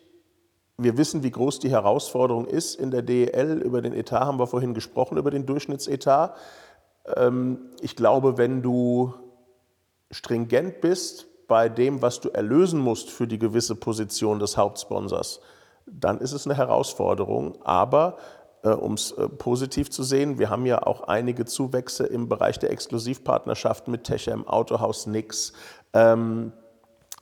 [0.77, 3.61] wir wissen, wie groß die Herausforderung ist in der DEL.
[3.63, 6.35] Über den Etat haben wir vorhin gesprochen, über den Durchschnittsetat.
[7.15, 9.13] Ähm, ich glaube, wenn du
[10.11, 15.41] stringent bist bei dem, was du erlösen musst für die gewisse Position des Hauptsponsors,
[15.85, 17.61] dann ist es eine Herausforderung.
[17.63, 18.17] Aber
[18.63, 22.59] äh, um es äh, positiv zu sehen, wir haben ja auch einige Zuwächse im Bereich
[22.59, 25.53] der Exklusivpartnerschaft mit Techem, Autohaus Nix.
[25.93, 26.51] Ähm,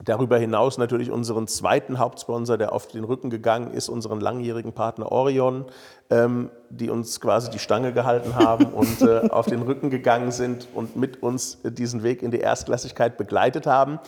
[0.06, 5.12] Darüber hinaus natürlich unseren zweiten Hauptsponsor, der auf den Rücken gegangen ist, unseren langjährigen Partner
[5.12, 5.66] Orion,
[6.10, 10.68] ähm, die uns quasi die Stange gehalten haben und äh, auf den Rücken gegangen sind
[10.74, 14.00] und mit uns diesen Weg in die Erstklassigkeit begleitet haben.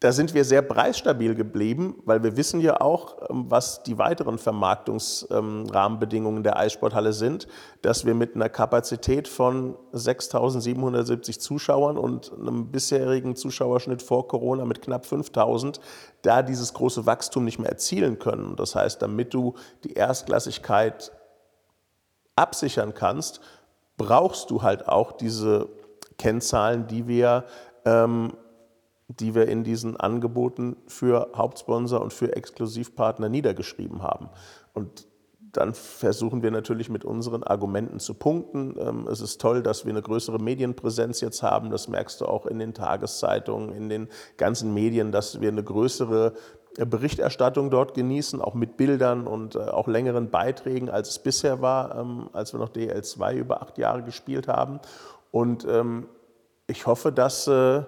[0.00, 4.36] Da sind wir sehr preisstabil geblieben, weil wir wissen ja auch, ähm, was die weiteren
[4.36, 7.48] Vermarktungsrahmenbedingungen der Eissporthalle sind,
[7.80, 14.82] dass wir mit einer Kapazität von 6.770 Zuschauern und einem bisherigen Zuschauerschnitt vor Corona mit
[14.82, 15.80] knapp 5.000
[16.20, 18.54] da dieses große Wachstum nicht mehr erzielen können.
[18.56, 19.54] Das heißt, damit du
[19.84, 21.10] die Erstklassigkeit
[22.34, 23.40] absichern kannst,
[23.96, 25.70] brauchst du halt auch diese
[26.18, 27.46] Kennzahlen, die wir
[27.86, 28.34] ähm,
[29.08, 34.30] die wir in diesen Angeboten für Hauptsponsor und für Exklusivpartner niedergeschrieben haben.
[34.74, 35.06] Und
[35.52, 38.74] dann versuchen wir natürlich mit unseren Argumenten zu punkten.
[38.78, 41.70] Ähm, es ist toll, dass wir eine größere Medienpräsenz jetzt haben.
[41.70, 46.34] Das merkst du auch in den Tageszeitungen, in den ganzen Medien, dass wir eine größere
[46.84, 51.96] Berichterstattung dort genießen, auch mit Bildern und äh, auch längeren Beiträgen, als es bisher war,
[51.98, 54.80] ähm, als wir noch DL2 über acht Jahre gespielt haben.
[55.30, 56.06] Und ähm,
[56.66, 57.82] ich hoffe, dass äh,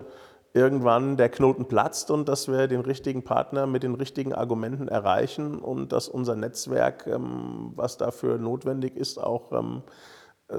[0.55, 5.59] irgendwann der Knoten platzt und dass wir den richtigen Partner mit den richtigen Argumenten erreichen
[5.59, 9.83] und dass unser Netzwerk, ähm, was dafür notwendig ist, auch ähm,
[10.49, 10.57] äh,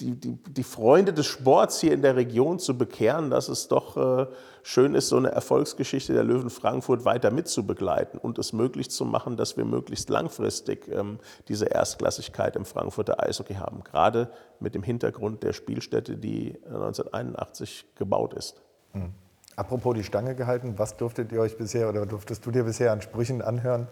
[0.00, 3.96] die, die, die Freunde des Sports hier in der Region zu bekehren, dass es doch
[3.96, 4.26] äh,
[4.62, 9.36] schön ist, so eine Erfolgsgeschichte der Löwen Frankfurt weiter mitzubegleiten und es möglich zu machen,
[9.36, 13.82] dass wir möglichst langfristig ähm, diese Erstklassigkeit im Frankfurter Eishockey haben.
[13.84, 14.30] Gerade
[14.60, 18.62] mit dem Hintergrund der Spielstätte, die 1981 gebaut ist.
[18.92, 19.12] Mhm.
[19.56, 23.00] Apropos die Stange gehalten, was durftet ihr euch bisher oder durftest du dir bisher an
[23.00, 23.88] Sprüchen anhören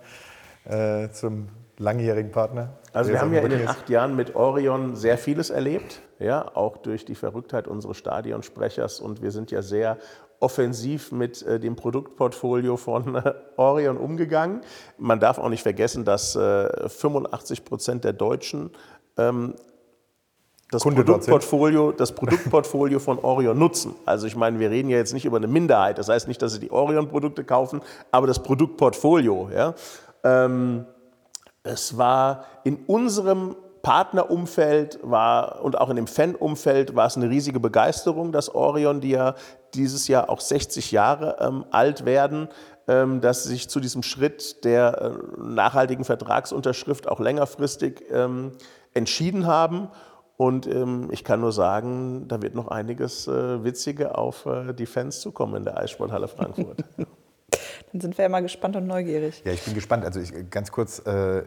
[0.64, 2.79] äh, zum langjährigen Partner?
[2.93, 6.77] Also wir haben ja in den acht Jahren mit Orion sehr vieles erlebt, ja, auch
[6.77, 9.99] durch die Verrücktheit unseres Stadionsprechers und wir sind ja sehr
[10.41, 14.61] offensiv mit äh, dem Produktportfolio von äh, Orion umgegangen.
[14.99, 18.71] Man darf auch nicht vergessen, dass äh, 85 Prozent der Deutschen
[19.17, 19.55] ähm,
[20.71, 23.95] das Produktportfolio, das Produktportfolio von Orion nutzen.
[24.07, 25.99] Also ich meine, wir reden ja jetzt nicht über eine Minderheit.
[25.99, 29.51] Das heißt nicht, dass sie die Orion-Produkte kaufen, aber das Produktportfolio.
[29.55, 29.75] Ja.
[30.25, 30.87] Ähm,
[31.64, 37.61] es war in unserem Partnerumfeld war, und auch in dem Fanumfeld war es eine riesige
[37.61, 39.35] Begeisterung, dass Orion, die ja
[39.74, 42.48] dieses Jahr auch 60 Jahre ähm, alt werden,
[42.87, 48.53] ähm, dass sie sich zu diesem Schritt der äh, nachhaltigen Vertragsunterschrift auch längerfristig ähm,
[48.94, 49.88] entschieden haben.
[50.37, 54.87] Und ähm, ich kann nur sagen, da wird noch einiges äh, Witzige auf äh, die
[54.87, 56.85] Fans zukommen in der Eissporthalle Frankfurt.
[57.94, 59.40] Dann sind wir ja mal gespannt und neugierig.
[59.44, 60.04] Ja, ich bin gespannt.
[60.04, 61.44] Also ich, ganz kurz, äh,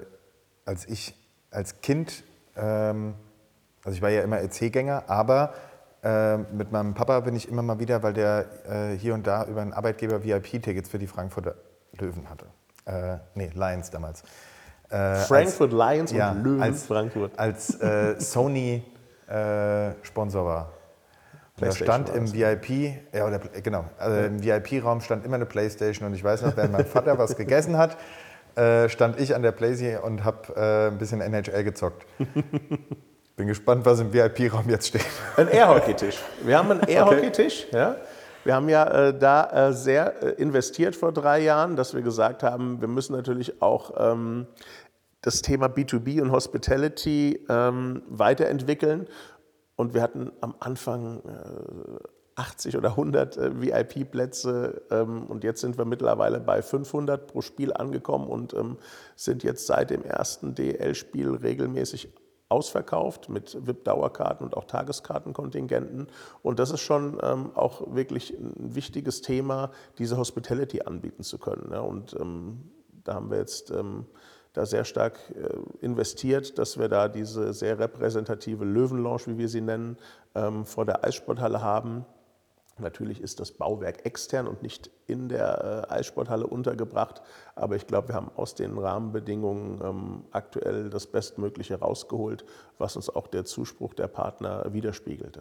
[0.63, 1.13] als ich
[1.51, 2.23] als Kind,
[2.55, 3.15] ähm,
[3.83, 5.53] also ich war ja immer EC-Gänger, aber
[6.03, 9.43] äh, mit meinem Papa bin ich immer mal wieder, weil der äh, hier und da
[9.43, 11.55] über einen Arbeitgeber VIP-Tickets für die Frankfurter
[11.99, 12.45] Löwen hatte.
[12.85, 14.23] Äh, nee, Lions damals.
[14.87, 17.37] Äh, Frankfurt als, Lions und ja, Löwen als, Frankfurt.
[17.37, 18.85] Als äh, Sony
[19.27, 20.71] äh, Sponsor war.
[21.59, 26.13] Da stand im VIP, ja, oder, genau, also im VIP-Raum stand immer eine Playstation und
[26.13, 27.97] ich weiß noch, wenn mein Vater was gegessen hat,
[28.55, 32.05] äh, stand ich an der Playsee und habe äh, ein bisschen NHL gezockt.
[33.35, 35.05] Bin gespannt, was im VIP-Raum jetzt steht.
[35.35, 36.17] Ein Airhockey-Tisch.
[36.43, 37.67] Wir haben einen Airhockey-Tisch.
[37.71, 37.95] Ja?
[38.43, 42.43] Wir haben ja äh, da äh, sehr äh, investiert vor drei Jahren, dass wir gesagt
[42.43, 44.47] haben, wir müssen natürlich auch ähm,
[45.21, 49.07] das Thema B2B und Hospitality ähm, weiterentwickeln.
[49.77, 51.21] Und wir hatten am Anfang
[52.37, 57.73] 80 oder 100 äh, VIP-Plätze ähm, und jetzt sind wir mittlerweile bei 500 pro Spiel
[57.73, 58.77] angekommen und ähm,
[59.15, 62.09] sind jetzt seit dem ersten DL-Spiel regelmäßig
[62.49, 66.07] ausverkauft mit VIP-Dauerkarten und auch Tageskartenkontingenten.
[66.43, 71.71] Und das ist schon ähm, auch wirklich ein wichtiges Thema, diese Hospitality anbieten zu können.
[71.71, 71.81] Ja.
[71.81, 72.71] Und ähm,
[73.03, 74.05] da haben wir jetzt ähm,
[74.57, 79.61] da sehr stark äh, investiert, dass wir da diese sehr repräsentative Löwenlounge, wie wir sie
[79.61, 79.97] nennen,
[80.35, 82.05] ähm, vor der Eissporthalle haben.
[82.79, 87.21] Natürlich ist das Bauwerk extern und nicht in der äh, Eissporthalle untergebracht,
[87.55, 92.45] aber ich glaube, wir haben aus den Rahmenbedingungen ähm, aktuell das Bestmögliche rausgeholt,
[92.77, 95.39] was uns auch der Zuspruch der Partner widerspiegelt.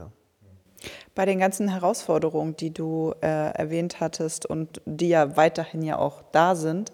[1.14, 6.22] Bei den ganzen Herausforderungen, die du äh, erwähnt hattest und die ja weiterhin ja auch
[6.32, 6.92] da sind,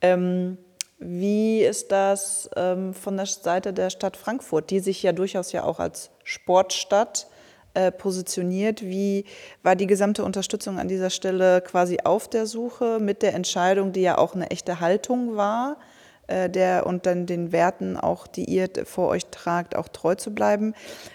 [0.00, 0.58] ähm,
[1.04, 5.64] wie ist das ähm, von der Seite der Stadt Frankfurt, die sich ja durchaus ja
[5.64, 7.26] auch als Sportstadt
[7.74, 8.82] äh, positioniert.
[8.82, 9.24] Wie
[9.62, 14.02] war die gesamte Unterstützung an dieser Stelle quasi auf der Suche mit der Entscheidung, die
[14.02, 15.78] ja auch eine echte Haltung war,
[16.26, 20.34] äh, der und dann den Werten auch, die ihr vor euch tragt, auch treu zu
[20.34, 20.74] bleiben?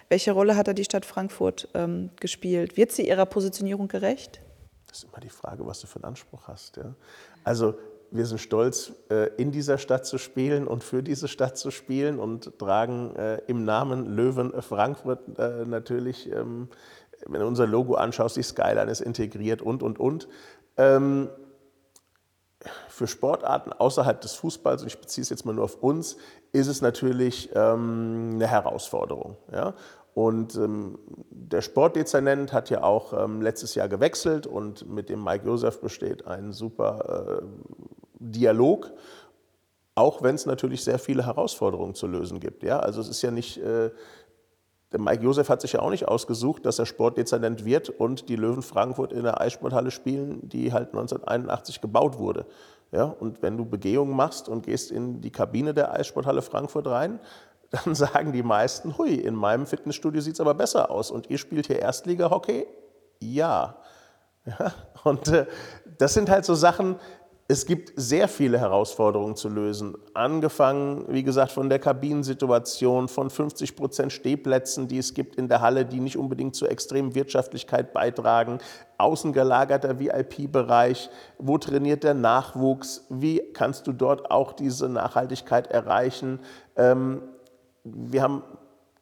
[0.10, 2.76] Welche Rolle hat da die Stadt Frankfurt ähm, gespielt?
[2.76, 4.42] Wird sie ihrer Positionierung gerecht?
[4.88, 6.78] Das ist immer die Frage, was du für einen Anspruch hast.
[6.78, 6.96] Ja?
[7.44, 7.76] Also
[8.12, 12.20] wir sind stolz, äh, in dieser Stadt zu spielen und für diese Stadt zu spielen
[12.20, 16.70] und tragen äh, im Namen Löwen Frankfurt äh, natürlich, ähm,
[17.26, 20.28] wenn du unser Logo anschaust, die Skyline ist integriert und, und, und.
[20.78, 21.30] Ähm,
[22.90, 26.18] für Sportarten außerhalb des Fußballs, und ich beziehe es jetzt mal nur auf uns,
[26.52, 29.38] ist es natürlich ähm, eine Herausforderung.
[30.18, 30.98] Und ähm,
[31.30, 36.26] der Sportdezernent hat ja auch ähm, letztes Jahr gewechselt und mit dem Mike Josef besteht
[36.26, 38.92] ein super äh, Dialog,
[39.96, 42.64] auch wenn es natürlich sehr viele Herausforderungen zu lösen gibt.
[42.64, 42.80] Ja?
[42.80, 43.92] Also es ist ja nicht, äh,
[44.92, 48.36] der Mike Josef hat sich ja auch nicht ausgesucht, dass er Sportdezernent wird und die
[48.36, 52.46] Löwen Frankfurt in der Eissporthalle spielen, die halt 1981 gebaut wurde.
[52.92, 53.04] Ja?
[53.04, 57.20] Und wenn du Begehungen machst und gehst in die Kabine der Eissporthalle Frankfurt rein,
[57.70, 61.12] dann sagen die meisten, hui, in meinem Fitnessstudio sieht es aber besser aus.
[61.12, 62.66] Und ihr spielt hier Erstliga-Hockey?
[63.20, 63.76] Ja.
[64.46, 64.74] ja.
[65.04, 65.48] Und äh,
[65.98, 66.96] das sind halt so Sachen,
[67.50, 69.96] es gibt sehr viele Herausforderungen zu lösen.
[70.14, 75.62] Angefangen, wie gesagt, von der Kabinensituation, von 50 Prozent Stehplätzen, die es gibt in der
[75.62, 78.58] Halle, die nicht unbedingt zur extremen Wirtschaftlichkeit beitragen.
[78.98, 81.10] Außen gelagerter VIP-Bereich.
[81.38, 83.06] Wo trainiert der Nachwuchs?
[83.10, 86.42] Wie kannst du dort auch diese Nachhaltigkeit erreichen?
[86.76, 87.22] Ähm,
[87.86, 88.44] wir haben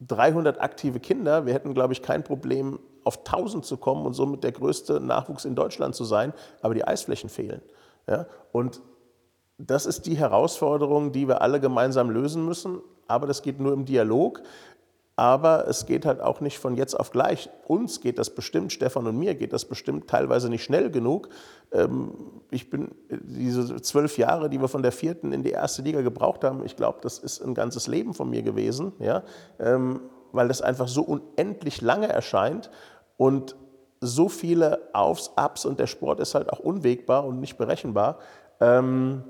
[0.06, 1.46] 300 aktive Kinder.
[1.46, 5.44] Wir hätten, glaube ich, kein Problem, auf 1000 zu kommen und somit der größte Nachwuchs
[5.44, 6.32] in Deutschland zu sein.
[6.62, 7.60] Aber die Eisflächen fehlen.
[8.06, 8.26] Ja?
[8.52, 8.80] Und
[9.58, 12.80] das ist die Herausforderung, die wir alle gemeinsam lösen müssen.
[13.08, 14.42] Aber das geht nur im Dialog.
[15.18, 17.48] Aber es geht halt auch nicht von jetzt auf gleich.
[17.66, 21.30] Uns geht das bestimmt, Stefan und mir geht das bestimmt teilweise nicht schnell genug.
[21.72, 22.12] Ähm,
[22.50, 26.44] ich bin diese zwölf Jahre, die wir von der vierten in die erste Liga gebraucht
[26.44, 29.22] haben, ich glaube, das ist ein ganzes Leben von mir gewesen, ja?
[29.58, 30.00] Ähm,
[30.32, 32.70] weil das einfach so unendlich lange erscheint.
[33.16, 33.56] Und
[34.00, 38.18] so viele Aufs, Ups und der Sport ist halt auch unwegbar und nicht berechenbar.
[38.60, 39.24] Ähm,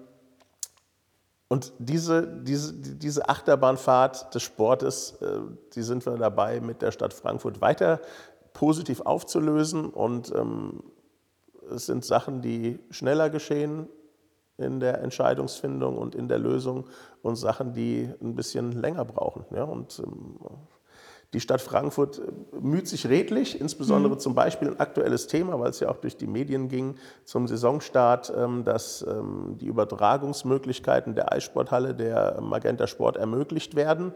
[1.48, 5.40] und diese, diese, diese Achterbahnfahrt des Sportes, äh,
[5.74, 8.00] die sind wir dabei mit der Stadt Frankfurt weiter
[8.52, 9.90] positiv aufzulösen.
[9.90, 10.83] Und ähm,
[11.70, 13.88] es sind Sachen, die schneller geschehen
[14.59, 16.87] in der Entscheidungsfindung und in der Lösung
[17.22, 19.44] und Sachen, die ein bisschen länger brauchen.
[19.55, 19.64] Ja?
[19.64, 20.38] Und ähm,
[21.32, 22.22] die Stadt Frankfurt äh,
[22.60, 24.18] müht sich redlich, insbesondere mhm.
[24.18, 28.32] zum Beispiel ein aktuelles Thema, weil es ja auch durch die Medien ging zum Saisonstart,
[28.36, 34.12] ähm, dass ähm, die Übertragungsmöglichkeiten der Eissporthalle der Magenta Sport ermöglicht werden.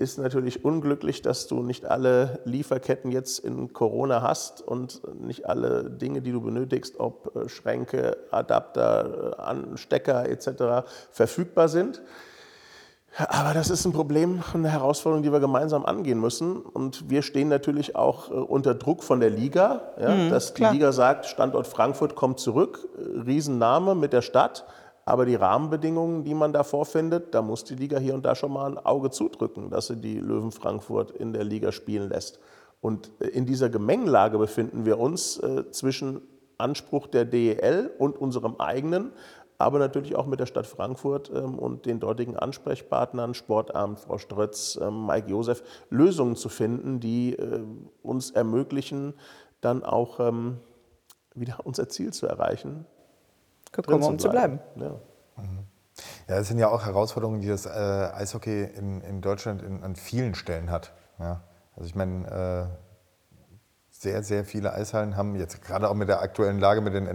[0.00, 5.90] Ist natürlich unglücklich, dass du nicht alle Lieferketten jetzt in Corona hast und nicht alle
[5.90, 10.88] Dinge, die du benötigst, ob äh, Schränke, Adapter, äh, Stecker etc.
[11.10, 12.00] verfügbar sind.
[13.18, 16.58] Aber das ist ein Problem, eine Herausforderung, die wir gemeinsam angehen müssen.
[16.58, 20.62] Und wir stehen natürlich auch äh, unter Druck von der Liga, ja, mhm, dass die
[20.62, 20.72] klar.
[20.72, 24.64] Liga sagt, Standort Frankfurt kommt zurück, äh, Riesenname mit der Stadt.
[25.04, 28.52] Aber die Rahmenbedingungen, die man da vorfindet, da muss die Liga hier und da schon
[28.52, 32.38] mal ein Auge zudrücken, dass sie die Löwen Frankfurt in der Liga spielen lässt.
[32.80, 36.20] Und äh, in dieser Gemengelage befinden wir uns äh, zwischen
[36.56, 39.12] Anspruch der DEL und unserem eigenen,
[39.58, 44.78] aber natürlich auch mit der Stadt Frankfurt ähm, und den dortigen Ansprechpartnern, Sportamt, Frau Strötz,
[44.80, 47.64] ähm, Mike Josef, Lösungen zu finden, die äh,
[48.02, 49.14] uns ermöglichen,
[49.60, 50.60] dann auch ähm,
[51.34, 52.86] wieder unser Ziel zu erreichen.
[53.72, 54.60] Gekommen, um zu bleiben.
[54.76, 54.94] Ja.
[56.28, 59.96] Ja, es sind ja auch Herausforderungen, die das äh, Eishockey in, in Deutschland in, an
[59.96, 60.92] vielen Stellen hat.
[61.18, 61.42] Ja.
[61.74, 62.88] Also ich meine, äh,
[63.90, 67.06] sehr, sehr viele Eishallen haben jetzt gerade auch mit der aktuellen Lage mit den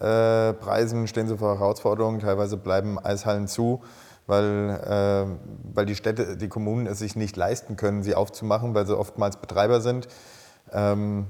[0.00, 2.20] Energiepreisen stehen sie vor Herausforderungen.
[2.20, 3.82] Teilweise bleiben Eishallen zu,
[4.26, 8.86] weil, äh, weil die Städte, die Kommunen es sich nicht leisten können, sie aufzumachen, weil
[8.86, 10.08] sie oftmals Betreiber sind.
[10.72, 11.26] Ähm,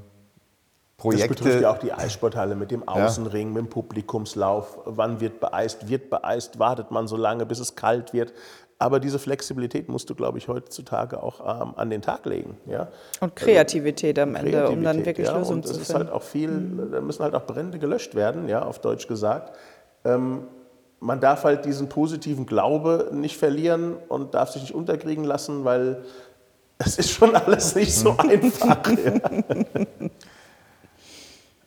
[0.96, 1.28] Projekte.
[1.28, 3.54] Das betrifft ja auch die Eissporthalle mit dem Außenring, ja.
[3.54, 4.78] mit dem Publikumslauf.
[4.84, 5.88] Wann wird beeist?
[5.88, 6.60] Wird beeist?
[6.60, 8.32] Wartet man so lange, bis es kalt wird?
[8.82, 12.56] Aber diese Flexibilität musst du, glaube ich, heutzutage auch ähm, an den Tag legen.
[12.66, 12.88] Ja?
[13.20, 15.38] Und Kreativität am Ende, Kreativität, um dann wirklich ja?
[15.38, 16.06] Lösungen und zu es ist finden.
[16.06, 19.56] halt auch viel, da müssen halt auch Brände gelöscht werden, ja, auf Deutsch gesagt.
[20.04, 20.48] Ähm,
[20.98, 26.02] man darf halt diesen positiven Glaube nicht verlieren und darf sich nicht unterkriegen lassen, weil
[26.78, 28.82] es ist schon alles nicht so einfach.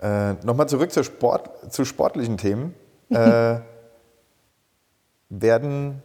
[0.01, 0.31] ja.
[0.31, 2.73] Äh, Nochmal zurück zur Sport, zu sportlichen Themen.
[3.11, 3.59] Äh,
[5.29, 6.01] werden,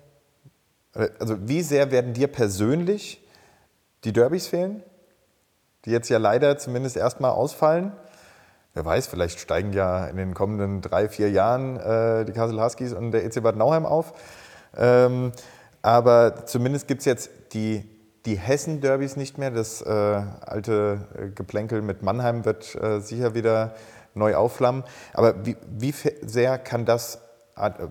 [1.18, 3.26] also wie sehr werden dir persönlich
[4.04, 4.82] die Derbys fehlen,
[5.84, 7.92] die jetzt ja leider zumindest erstmal ausfallen?
[8.74, 12.92] Wer weiß, vielleicht steigen ja in den kommenden drei, vier Jahren äh, die Kassel Huskies
[12.92, 14.12] und der EC Bad Nauheim auf.
[14.76, 15.32] Ähm,
[15.82, 17.84] aber zumindest gibt es jetzt die
[18.26, 19.50] die Hessen-Derbys nicht mehr.
[19.50, 23.74] Das äh, alte äh, Geplänkel mit Mannheim wird äh, sicher wieder
[24.14, 24.84] neu aufflammen.
[25.14, 27.18] Aber wie, wie sehr kann das, äh,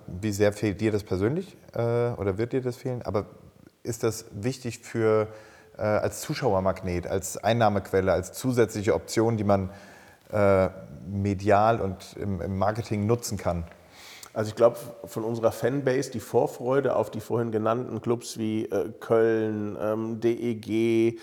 [0.08, 1.80] wie sehr fehlt dir das persönlich äh,
[2.12, 3.02] oder wird dir das fehlen?
[3.04, 3.26] Aber
[3.84, 5.28] ist das wichtig für
[5.78, 9.70] äh, als Zuschauermagnet, als Einnahmequelle, als zusätzliche Option, die man
[11.08, 13.66] medial und im, im Marketing nutzen kann?
[14.34, 18.90] Also ich glaube, von unserer Fanbase die Vorfreude auf die vorhin genannten Clubs wie äh,
[19.00, 21.20] Köln, ähm, DEG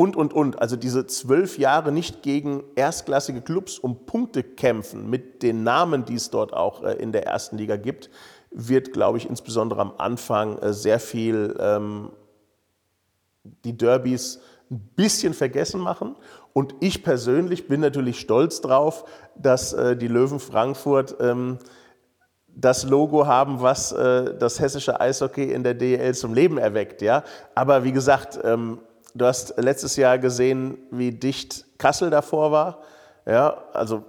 [0.00, 0.62] und, und, und.
[0.62, 6.14] Also diese zwölf Jahre nicht gegen erstklassige Clubs um Punkte kämpfen mit den Namen, die
[6.14, 8.08] es dort auch äh, in der ersten Liga gibt,
[8.50, 12.12] wird, glaube ich, insbesondere am Anfang äh, sehr viel ähm,
[13.44, 16.16] die Derbys ein bisschen vergessen machen.
[16.54, 19.04] Und ich persönlich bin natürlich stolz drauf,
[19.36, 21.58] dass äh, die Löwen Frankfurt ähm,
[22.48, 27.02] das Logo haben, was äh, das hessische Eishockey in der DEL zum Leben erweckt.
[27.02, 27.22] Ja?
[27.54, 28.78] Aber wie gesagt, ähm,
[29.14, 32.78] du hast letztes Jahr gesehen, wie dicht Kassel davor war.
[33.26, 33.64] Ja?
[33.72, 34.04] Also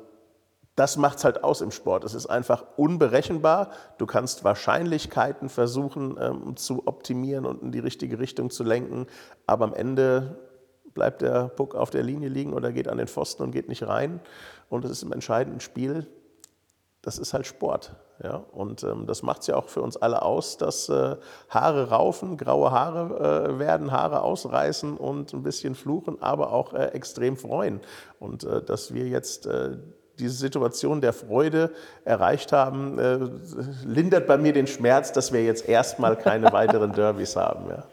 [0.76, 2.04] das macht es halt aus im Sport.
[2.04, 3.72] Es ist einfach unberechenbar.
[3.98, 9.08] Du kannst Wahrscheinlichkeiten versuchen ähm, zu optimieren und in die richtige Richtung zu lenken.
[9.48, 10.38] Aber am Ende
[10.94, 13.88] bleibt der Puck auf der Linie liegen oder geht an den Pfosten und geht nicht
[13.88, 14.22] rein.
[14.70, 16.08] Und es ist im entscheidenden Spiel
[17.02, 17.96] das ist halt Sport.
[18.24, 18.44] Ja?
[18.52, 21.16] Und ähm, das macht es ja auch für uns alle aus, dass äh,
[21.50, 26.88] Haare raufen, graue Haare äh, werden, Haare ausreißen und ein bisschen fluchen, aber auch äh,
[26.88, 27.82] extrem freuen.
[28.20, 29.78] Und äh, dass wir jetzt äh,
[30.20, 31.72] diese Situation der Freude
[32.06, 33.20] erreicht haben, äh,
[33.86, 37.70] lindert bei mir den Schmerz, dass wir jetzt erstmal keine weiteren Derbys haben.
[37.70, 37.84] Ja.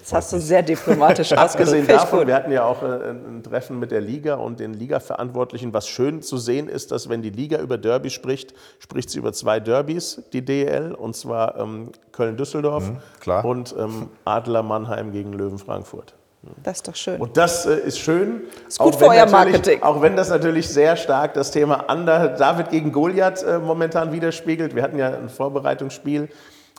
[0.00, 3.90] Das hast du sehr diplomatisch Abgesehen davon, wir hatten ja auch äh, ein Treffen mit
[3.90, 5.72] der Liga und den Liga-Verantwortlichen.
[5.72, 9.32] Was schön zu sehen ist, dass wenn die Liga über Derby spricht, spricht sie über
[9.32, 15.58] zwei Derbys, die DEL, und zwar ähm, Köln-Düsseldorf mhm, und ähm, Adler Mannheim gegen Löwen
[15.58, 16.14] Frankfurt.
[16.62, 17.20] Das ist doch schön.
[17.20, 18.42] Und das äh, ist schön.
[18.66, 19.82] Ist gut für euer Marketing.
[19.82, 24.74] Auch wenn das natürlich sehr stark das Thema Ander, David gegen Goliath äh, momentan widerspiegelt.
[24.74, 26.30] Wir hatten ja ein Vorbereitungsspiel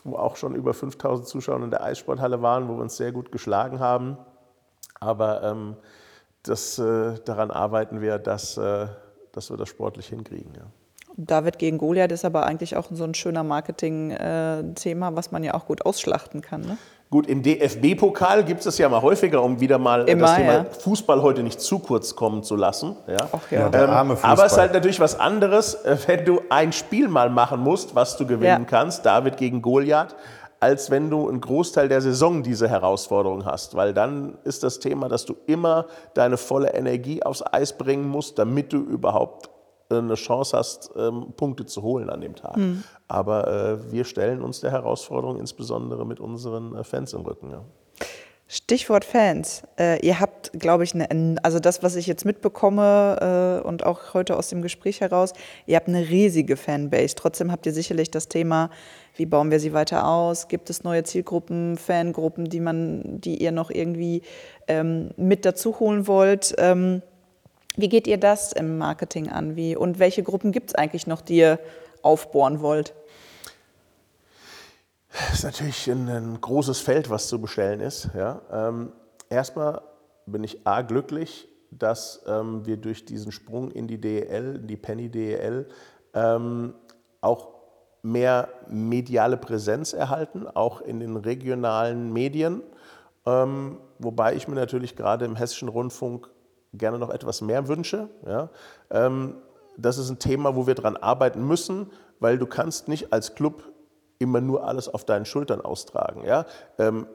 [0.04, 3.32] wo auch schon über 5000 Zuschauer in der Eissporthalle waren, wo wir uns sehr gut
[3.32, 4.18] geschlagen haben.
[5.00, 5.76] Aber ähm,
[6.44, 8.88] das, äh, daran arbeiten wir, dass, äh,
[9.32, 10.54] dass wir das sportlich hinkriegen.
[10.56, 10.64] Ja.
[11.18, 15.54] David gegen Goliath ist aber eigentlich auch so ein schöner Marketing-Thema, äh, was man ja
[15.54, 16.62] auch gut ausschlachten kann.
[16.62, 16.78] Ne?
[17.12, 20.64] Gut, im DFB-Pokal gibt es ja mal häufiger, um wieder mal Immer, das Thema ja.
[20.64, 22.96] Fußball heute nicht zu kurz kommen zu lassen.
[23.06, 23.18] Ja.
[23.34, 23.60] Ach ja.
[23.60, 24.32] Ja, der arme Fußball.
[24.32, 27.96] Aber es ist halt natürlich was anderes, äh, wenn du ein Spiel mal machen musst,
[27.96, 28.66] was du gewinnen Ja.
[28.66, 30.16] kannst, David gegen Goliath,
[30.62, 33.76] als wenn du einen Großteil der Saison diese Herausforderung hast.
[33.76, 38.40] Weil dann ist das Thema, dass du immer deine volle Energie aufs Eis bringen musst,
[38.40, 39.51] damit du überhaupt äh,
[39.98, 42.56] eine Chance hast, ähm, Punkte zu holen an dem Tag.
[42.56, 42.84] Hm.
[43.08, 47.52] Aber äh, wir stellen uns der Herausforderung insbesondere mit unseren äh, Fans im Rücken.
[47.52, 47.64] Ja.
[48.48, 49.64] Stichwort Fans.
[49.80, 54.36] Äh, ihr habt, glaube ich, eine, also das, was ich jetzt mitbekomme und auch heute
[54.36, 55.32] aus dem Gespräch heraus,
[55.66, 57.16] ihr habt eine riesige Fanbase.
[57.16, 58.70] Trotzdem habt ihr sicherlich das Thema,
[59.16, 60.50] wie bauen wir sie weiter aus?
[60.50, 64.22] Gibt es neue Zielgruppen, Fangruppen, die man, die ihr noch irgendwie
[64.68, 66.54] ähm, mit dazu holen wollt?
[66.58, 67.02] Ähm,
[67.76, 69.56] wie geht ihr das im Marketing an?
[69.56, 71.60] Wie, und welche Gruppen gibt es eigentlich noch, die ihr
[72.02, 72.94] aufbohren wollt?
[75.14, 78.10] Das ist natürlich ein, ein, großes Feld, was zu bestellen ist.
[78.16, 78.42] Ja.
[78.52, 78.94] Ähm,
[79.30, 79.82] erstmal
[80.26, 85.10] bin ich A glücklich, dass ähm, wir durch diesen Sprung in die DEL, die Penny
[85.10, 85.68] DEL,
[86.14, 86.74] ähm,
[87.20, 87.50] auch
[88.04, 92.62] mehr mediale Präsenz erhalten, auch in den regionalen Medien.
[93.26, 96.30] Ähm, wobei ich mir natürlich gerade im hessischen Rundfunk
[96.74, 98.10] gerne noch etwas mehr wünsche.
[98.26, 98.50] Ja.
[98.90, 99.36] Ähm,
[99.78, 103.64] das ist ein Thema, wo wir dran arbeiten müssen, weil du kannst nicht als Club
[104.20, 106.24] immer nur alles auf deinen Schultern austragen.
[106.26, 106.46] Ja?
[106.78, 107.08] Ähm,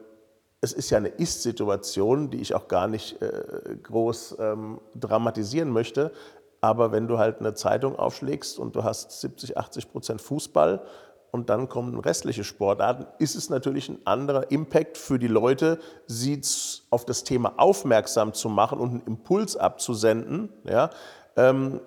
[0.59, 6.11] es ist ja eine Ist-Situation, die ich auch gar nicht äh, groß ähm, dramatisieren möchte.
[6.59, 10.81] Aber wenn du halt eine Zeitung aufschlägst und du hast 70, 80 Prozent Fußball
[11.31, 16.41] und dann kommen restliche Sportarten, ist es natürlich ein anderer Impact für die Leute, sie
[16.89, 20.49] auf das Thema aufmerksam zu machen und einen Impuls abzusenden.
[20.63, 20.89] Ja?
[21.35, 21.81] Ähm,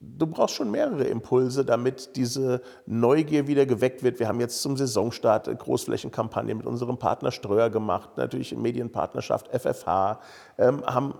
[0.00, 4.18] du brauchst schon mehrere Impulse, damit diese Neugier wieder geweckt wird.
[4.18, 10.20] Wir haben jetzt zum Saisonstart eine Großflächenkampagne mit unserem Partner Ströer gemacht, natürlich Medienpartnerschaft FFH,
[10.58, 11.14] ähm, haben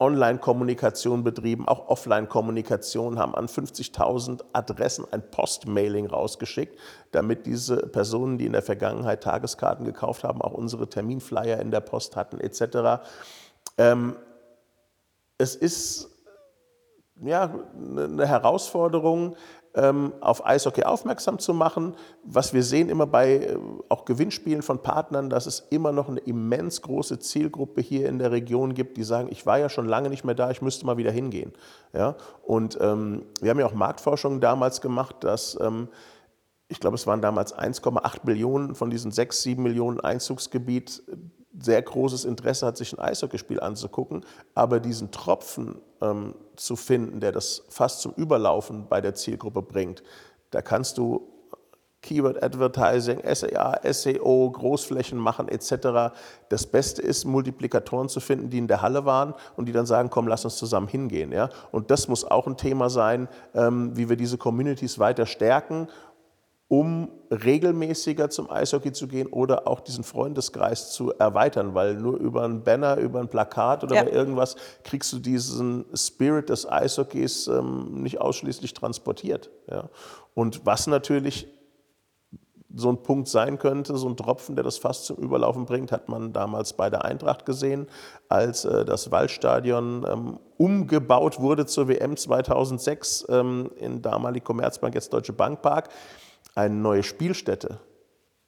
[0.00, 6.78] Online-Kommunikation betrieben, auch Offline-Kommunikation, haben an 50.000 Adressen ein Postmailing rausgeschickt,
[7.12, 11.80] damit diese Personen, die in der Vergangenheit Tageskarten gekauft haben, auch unsere Terminflyer in der
[11.80, 13.04] Post hatten etc.
[13.78, 14.16] Ähm,
[15.38, 16.10] es ist
[17.22, 19.36] ja, eine Herausforderung, ähm,
[20.20, 21.94] auf Eishockey aufmerksam zu machen.
[22.22, 23.58] Was wir sehen immer bei äh,
[23.88, 28.30] auch Gewinnspielen von Partnern, dass es immer noch eine immens große Zielgruppe hier in der
[28.30, 30.96] Region gibt, die sagen, ich war ja schon lange nicht mehr da, ich müsste mal
[30.96, 31.52] wieder hingehen.
[31.92, 32.16] Ja?
[32.42, 35.88] Und ähm, wir haben ja auch Marktforschung damals gemacht, dass ähm,
[36.68, 41.02] ich glaube, es waren damals 1,8 Millionen von diesen 6, 7 Millionen Einzugsgebiet
[41.58, 44.24] sehr großes Interesse hat, sich ein Eishockeyspiel anzugucken,
[44.54, 50.02] aber diesen Tropfen ähm, zu finden, der das fast zum Überlaufen bei der Zielgruppe bringt,
[50.50, 51.28] da kannst du
[52.04, 56.14] Keyword Advertising, SEA, SEO, Großflächen machen etc.
[56.50, 60.10] Das Beste ist, Multiplikatoren zu finden, die in der Halle waren und die dann sagen,
[60.10, 61.32] komm, lass uns zusammen hingehen.
[61.32, 61.48] Ja?
[61.72, 65.88] Und das muss auch ein Thema sein, ähm, wie wir diese Communities weiter stärken
[66.68, 72.44] um regelmäßiger zum Eishockey zu gehen oder auch diesen Freundeskreis zu erweitern, weil nur über
[72.44, 74.06] ein Banner, über ein Plakat oder ja.
[74.06, 79.50] irgendwas kriegst du diesen Spirit des Eishockeys ähm, nicht ausschließlich transportiert.
[79.70, 79.90] Ja.
[80.34, 81.48] Und was natürlich
[82.76, 86.08] so ein Punkt sein könnte, so ein Tropfen, der das fast zum Überlaufen bringt, hat
[86.08, 87.86] man damals bei der Eintracht gesehen,
[88.28, 95.12] als äh, das Waldstadion ähm, umgebaut wurde zur WM 2006 ähm, in damalig Commerzbank, jetzt
[95.12, 95.90] Deutsche Bankpark.
[96.54, 97.80] Eine neue Spielstätte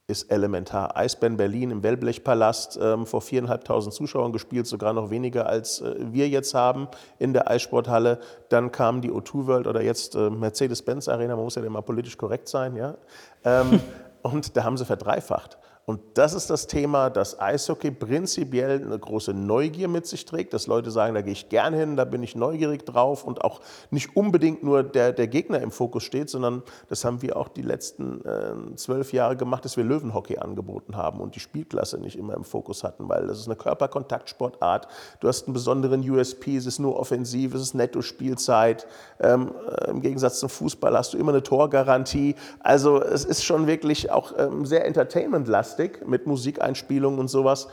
[0.08, 0.96] ist elementar.
[0.96, 6.28] Eisbären Berlin im Wellblechpalast ähm, vor viereinhalbtausend Zuschauern gespielt, sogar noch weniger als äh, wir
[6.28, 6.86] jetzt haben
[7.18, 8.20] in der Eissporthalle.
[8.48, 12.16] Dann kam die O2 World oder jetzt äh, Mercedes-Benz Arena, man muss ja immer politisch
[12.16, 12.96] korrekt sein, ja.
[13.44, 13.80] Ähm,
[14.22, 15.58] und da haben sie verdreifacht.
[15.88, 20.66] Und das ist das Thema, dass Eishockey prinzipiell eine große Neugier mit sich trägt, dass
[20.66, 23.60] Leute sagen, da gehe ich gern hin, da bin ich neugierig drauf und auch
[23.90, 27.62] nicht unbedingt nur der, der Gegner im Fokus steht, sondern das haben wir auch die
[27.62, 32.34] letzten äh, zwölf Jahre gemacht, dass wir Löwenhockey angeboten haben und die Spielklasse nicht immer
[32.34, 34.88] im Fokus hatten, weil das ist eine Körperkontaktsportart,
[35.20, 38.88] du hast einen besonderen USP, es ist nur offensiv, es ist Netto-Spielzeit,
[39.20, 43.68] ähm, äh, im Gegensatz zum Fußball hast du immer eine Torgarantie, also es ist schon
[43.68, 47.68] wirklich auch ähm, sehr entertainment-lastig Plastik mit Musikeinspielungen und sowas.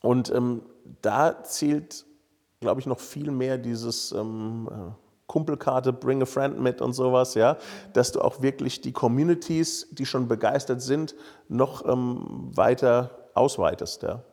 [0.00, 0.62] Und ähm,
[1.02, 2.04] da zielt,
[2.60, 4.92] glaube ich, noch viel mehr dieses ähm, äh,
[5.26, 7.56] Kumpelkarte, bring a friend mit und sowas, ja,
[7.92, 11.14] dass du auch wirklich die Communities, die schon begeistert sind,
[11.48, 14.24] noch ähm, weiter ausweitest, ja.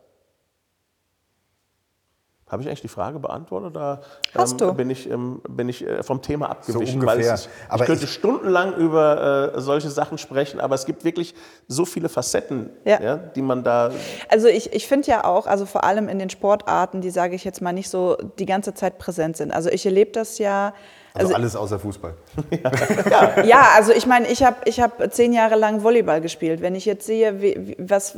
[2.50, 4.02] Habe ich eigentlich die Frage beantwortet oder
[4.36, 7.00] ähm, bin ich, ähm, bin ich äh, vom Thema abgewichen?
[7.00, 7.36] So ungefähr.
[7.36, 11.36] Ist, ich könnte ich stundenlang über äh, solche Sachen sprechen, aber es gibt wirklich
[11.68, 13.02] so viele Facetten, ja.
[13.02, 13.92] ja die man da.
[14.30, 17.44] Also ich, ich finde ja auch, also vor allem in den Sportarten, die sage ich
[17.44, 19.52] jetzt mal nicht so die ganze Zeit präsent sind.
[19.54, 20.74] Also ich erlebe das ja
[21.14, 22.14] also, also, alles außer Fußball.
[23.10, 23.44] ja.
[23.44, 26.62] ja, also ich meine, ich habe ich hab zehn Jahre lang Volleyball gespielt.
[26.62, 28.16] Wenn ich jetzt sehe, wie, was,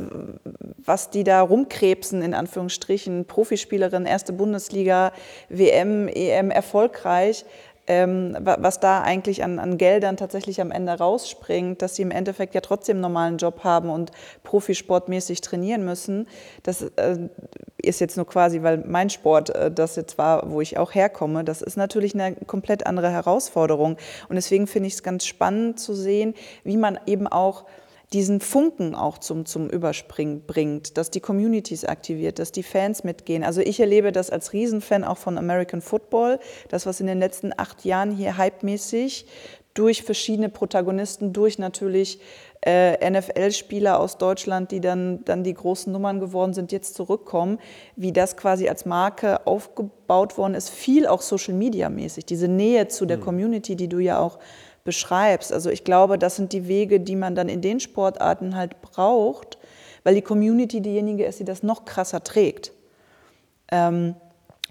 [0.77, 5.13] was die da rumkrebsen, in Anführungsstrichen, Profispielerin, erste Bundesliga,
[5.49, 7.45] WM, EM, erfolgreich,
[7.91, 12.11] ähm, wa- was da eigentlich an, an Geldern tatsächlich am Ende rausspringt, dass sie im
[12.11, 14.11] Endeffekt ja trotzdem einen normalen Job haben und
[14.43, 16.29] profisportmäßig trainieren müssen.
[16.63, 17.17] Das äh,
[17.81, 21.43] ist jetzt nur quasi, weil mein Sport äh, das jetzt war, wo ich auch herkomme.
[21.43, 23.97] Das ist natürlich eine komplett andere Herausforderung.
[24.29, 26.33] Und deswegen finde ich es ganz spannend zu sehen,
[26.63, 27.65] wie man eben auch
[28.13, 33.43] diesen Funken auch zum, zum Überspringen bringt, dass die Communities aktiviert, dass die Fans mitgehen.
[33.43, 36.39] Also ich erlebe das als Riesenfan auch von American Football,
[36.69, 39.25] das, was in den letzten acht Jahren hier hypemäßig
[39.73, 42.19] durch verschiedene Protagonisten, durch natürlich
[42.65, 47.57] äh, NFL-Spieler aus Deutschland, die dann, dann die großen Nummern geworden sind, jetzt zurückkommen,
[47.95, 53.17] wie das quasi als Marke aufgebaut worden ist, viel auch Social-Media-mäßig, diese Nähe zu der
[53.17, 54.37] Community, die du ja auch
[54.83, 55.53] beschreibst.
[55.53, 59.57] Also ich glaube, das sind die Wege, die man dann in den Sportarten halt braucht,
[60.03, 62.71] weil die Community diejenige ist, die das noch krasser trägt.
[63.71, 64.15] Ähm,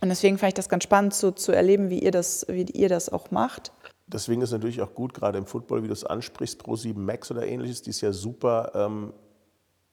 [0.03, 2.89] und deswegen fand ich das ganz spannend zu, zu erleben, wie ihr, das, wie ihr
[2.89, 3.73] das auch macht.
[4.07, 7.31] Deswegen ist es natürlich auch gut, gerade im Football, wie du es ansprichst, Pro7 Max
[7.31, 9.13] oder ähnliches, die ist ja super ähm,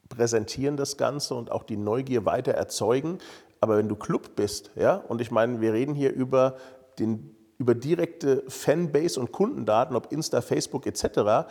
[0.10, 3.20] präsentieren das Ganze und auch die Neugier weiter erzeugen.
[3.60, 6.58] Aber wenn du Club bist, ja, und ich meine, wir reden hier über,
[7.00, 11.48] den, über direkte Fanbase und Kundendaten, ob Insta, Facebook etc.,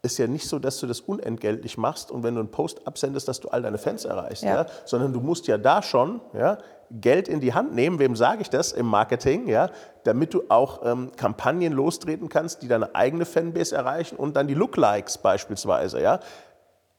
[0.00, 3.26] ist ja nicht so, dass du das unentgeltlich machst und wenn du einen Post absendest,
[3.26, 4.62] dass du all deine Fans erreichst, Ja.
[4.62, 4.66] ja.
[4.84, 6.58] sondern du musst ja da schon ja,
[6.90, 9.70] Geld in die Hand nehmen, wem sage ich das im Marketing, ja,
[10.04, 14.54] damit du auch ähm, Kampagnen lostreten kannst, die deine eigene Fanbase erreichen und dann die
[14.54, 16.20] Lookalikes beispielsweise, ja.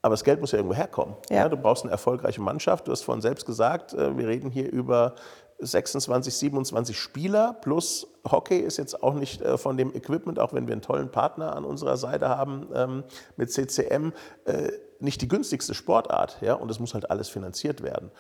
[0.01, 1.15] Aber das Geld muss ja irgendwo herkommen.
[1.29, 1.37] Ja.
[1.37, 1.49] Ja.
[1.49, 2.87] du brauchst eine erfolgreiche Mannschaft.
[2.87, 5.15] Du hast vorhin selbst gesagt, äh, wir reden hier über
[5.59, 10.67] 26, 27 Spieler plus Hockey ist jetzt auch nicht äh, von dem Equipment, auch wenn
[10.67, 13.03] wir einen tollen Partner an unserer Seite haben ähm,
[13.35, 14.13] mit CCM,
[14.45, 16.37] äh, nicht die günstigste Sportart.
[16.41, 16.53] Ja?
[16.53, 18.11] Und es muss halt alles finanziert werden.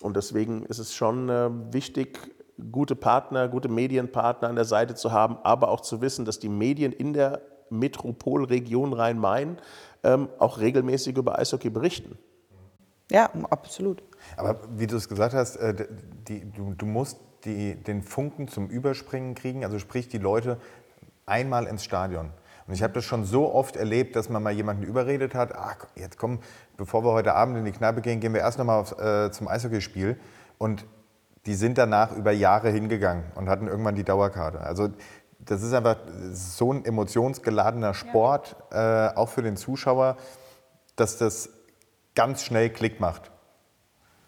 [0.00, 2.18] Und deswegen ist es schon äh, wichtig,
[2.72, 6.48] gute Partner, gute Medienpartner an der Seite zu haben, aber auch zu wissen, dass die
[6.48, 9.58] Medien in der Metropolregion Rhein-Main
[10.02, 12.18] ähm, auch regelmäßig über Eishockey berichten.
[13.10, 14.02] Ja, absolut.
[14.36, 15.86] Aber wie du es gesagt hast, äh,
[16.28, 20.58] die, du, du musst die, den Funken zum Überspringen kriegen, also sprich die Leute
[21.26, 22.30] einmal ins Stadion.
[22.66, 25.86] Und ich habe das schon so oft erlebt, dass man mal jemanden überredet hat, ach,
[25.94, 26.40] jetzt komm,
[26.76, 30.18] bevor wir heute Abend in die Kneipe gehen, gehen wir erst nochmal äh, zum Eishockeyspiel.
[30.58, 30.84] Und
[31.46, 34.60] die sind danach über Jahre hingegangen und hatten irgendwann die Dauerkarte.
[34.60, 34.90] Also
[35.38, 35.96] das ist einfach
[36.32, 40.18] so ein emotionsgeladener Sport, äh, auch für den Zuschauer,
[40.96, 41.48] dass das
[42.14, 43.30] ganz schnell Klick macht.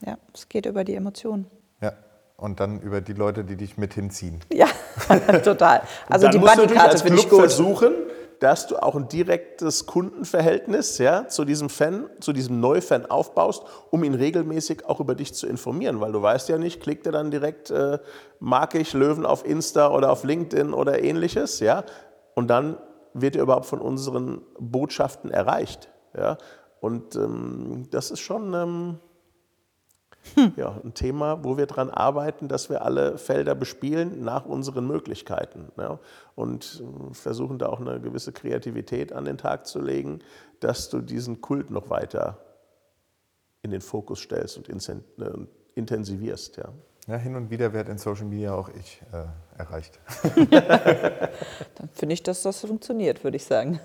[0.05, 1.47] Ja, es geht über die Emotionen.
[1.81, 1.93] Ja.
[2.37, 4.41] Und dann über die Leute, die dich mit hinziehen.
[4.53, 4.67] Ja,
[5.45, 5.83] total.
[6.09, 7.51] Also Dann die musst du natürlich Buddy-Karte als finde ich Club gut.
[7.51, 7.93] versuchen,
[8.41, 14.03] dass du auch ein direktes Kundenverhältnis ja, zu diesem Fan, zu diesem Neufan aufbaust, um
[14.03, 17.31] ihn regelmäßig auch über dich zu informieren, weil du weißt ja nicht, klickt er dann
[17.31, 17.99] direkt, äh,
[18.39, 21.85] mag ich Löwen auf Insta oder auf LinkedIn oder ähnliches, ja,
[22.35, 22.79] und dann
[23.13, 26.39] wird er überhaupt von unseren Botschaften erreicht, ja,
[26.81, 28.99] und ähm, das ist schon ähm,
[30.57, 35.73] ja, ein Thema, wo wir daran arbeiten, dass wir alle Felder bespielen nach unseren Möglichkeiten.
[35.77, 35.99] Ja,
[36.35, 40.21] und äh, versuchen da auch eine gewisse Kreativität an den Tag zu legen,
[40.61, 42.39] dass du diesen Kult noch weiter
[43.63, 45.03] in den Fokus stellst und äh,
[45.75, 46.57] intensivierst.
[46.57, 46.69] Ja.
[47.07, 49.99] Ja, hin und wieder wird in Social Media auch ich äh, erreicht.
[50.51, 53.81] Dann finde ich, dass das funktioniert, würde ich sagen.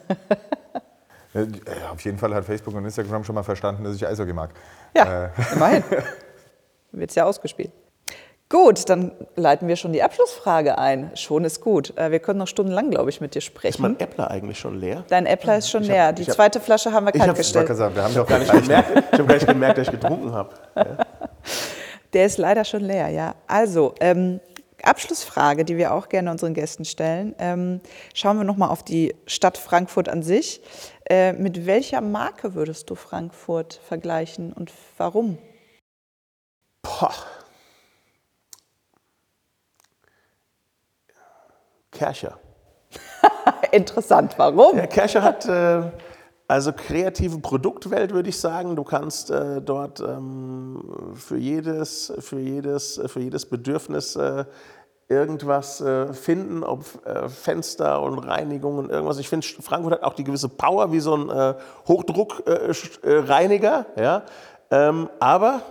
[1.34, 1.48] Äh,
[1.92, 4.52] Auf jeden Fall hat Facebook und Instagram schon mal verstanden, dass ich Eishockey mag.
[4.96, 5.84] Ja, immerhin.
[6.98, 7.72] Wird es ja ausgespielt.
[8.48, 11.10] Gut, dann leiten wir schon die Abschlussfrage ein.
[11.16, 11.98] Schon ist gut.
[11.98, 13.82] Äh, Wir können noch stundenlang, glaube ich, mit dir Ist sprechen.
[13.82, 15.04] mein Äppler eigentlich schon leer?
[15.10, 16.14] Dein Äppler ist schon Ich hab- leer.
[16.14, 18.28] Die ich hab- zweite Flasche haben wir ich kalt hab- Ich gesagt, wir haben doch
[18.28, 20.50] Gar nicht gemerkt, ich habe gar nicht gemerkt, dass ich getrunken habe.
[22.14, 23.36] Der ist leider schon leer, ja.
[23.48, 24.40] Also, ähm,
[24.84, 27.34] Abschlussfrage, die wir auch gerne unseren Gästen stellen.
[27.40, 27.82] Ähm,
[28.14, 30.62] schauen wir nochmal auf die Stadt Frankfurt an sich.
[31.10, 35.40] Äh, mit welcher Marke würdest du Frankfurt vergleichen und warum?
[36.86, 37.12] Boah.
[41.92, 42.38] Kercher.
[43.72, 44.78] Interessant, warum?
[44.78, 45.84] Ja, Kercher hat äh,
[46.48, 48.76] also kreative Produktwelt, würde ich sagen.
[48.76, 54.46] Du kannst äh, dort ähm, für, jedes, für, jedes, für jedes Bedürfnis äh,
[55.08, 59.18] irgendwas äh, finden, ob äh, Fenster und Reinigung und irgendwas.
[59.20, 61.56] Ich finde, Frankfurt hat auch die gewisse Power wie so ein äh,
[61.88, 63.86] Hochdruckreiniger.
[63.98, 64.24] ja?
[64.70, 65.62] ähm, aber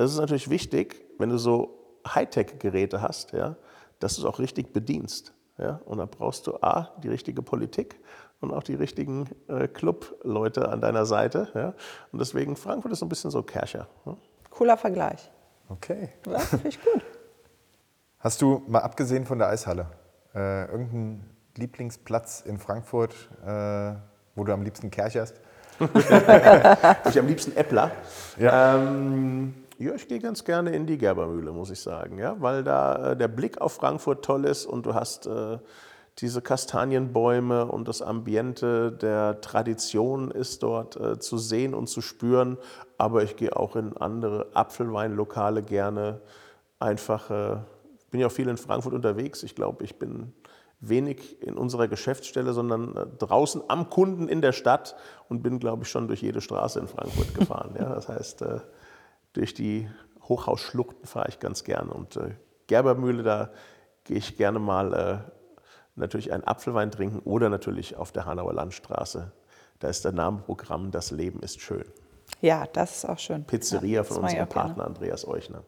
[0.00, 3.56] das ist natürlich wichtig, wenn du so Hightech-Geräte hast, ja,
[3.98, 5.34] dass du es auch richtig bedienst.
[5.58, 5.80] Ja?
[5.84, 8.00] Und da brauchst du A, die richtige Politik
[8.40, 11.48] und auch die richtigen äh, Club-Leute an deiner Seite.
[11.54, 11.74] Ja?
[12.12, 13.88] Und deswegen, Frankfurt ist so ein bisschen so Kercher.
[14.06, 14.16] Ja?
[14.48, 15.30] Cooler Vergleich.
[15.68, 16.08] Okay.
[16.26, 17.02] Ja, finde ich gut.
[18.18, 19.86] Hast du, mal abgesehen von der Eishalle,
[20.34, 23.94] äh, irgendeinen Lieblingsplatz in Frankfurt, äh,
[24.34, 25.40] wo du am liebsten kercherst?
[27.08, 27.90] ich am liebsten Äppler.
[28.38, 28.76] Ja.
[28.76, 33.12] Ähm, ja, ich gehe ganz gerne in die Gerbermühle, muss ich sagen, ja, weil da
[33.12, 35.58] äh, der Blick auf Frankfurt toll ist und du hast äh,
[36.18, 42.58] diese Kastanienbäume und das Ambiente der Tradition ist dort äh, zu sehen und zu spüren.
[42.98, 46.20] Aber ich gehe auch in andere Apfelweinlokale gerne.
[46.78, 47.56] Einfach, äh,
[48.10, 49.42] bin ja auch viel in Frankfurt unterwegs.
[49.42, 50.34] Ich glaube, ich bin
[50.80, 54.96] wenig in unserer Geschäftsstelle, sondern äh, draußen am Kunden in der Stadt
[55.30, 57.76] und bin, glaube ich, schon durch jede Straße in Frankfurt gefahren.
[57.78, 58.60] Ja, das heißt, äh,
[59.32, 59.88] durch die
[60.22, 61.92] Hochhausschluchten fahre ich ganz gerne.
[61.92, 62.34] Und äh,
[62.66, 63.50] Gerbermühle, da
[64.04, 65.18] gehe ich gerne mal äh,
[65.96, 69.32] natürlich einen Apfelwein trinken oder natürlich auf der Hanauer Landstraße.
[69.78, 71.84] Da ist der Namenprogramm Das Leben ist schön.
[72.40, 73.44] Ja, das ist auch schön.
[73.44, 75.64] Pizzeria ja, von unserem Partner Andreas Euchner.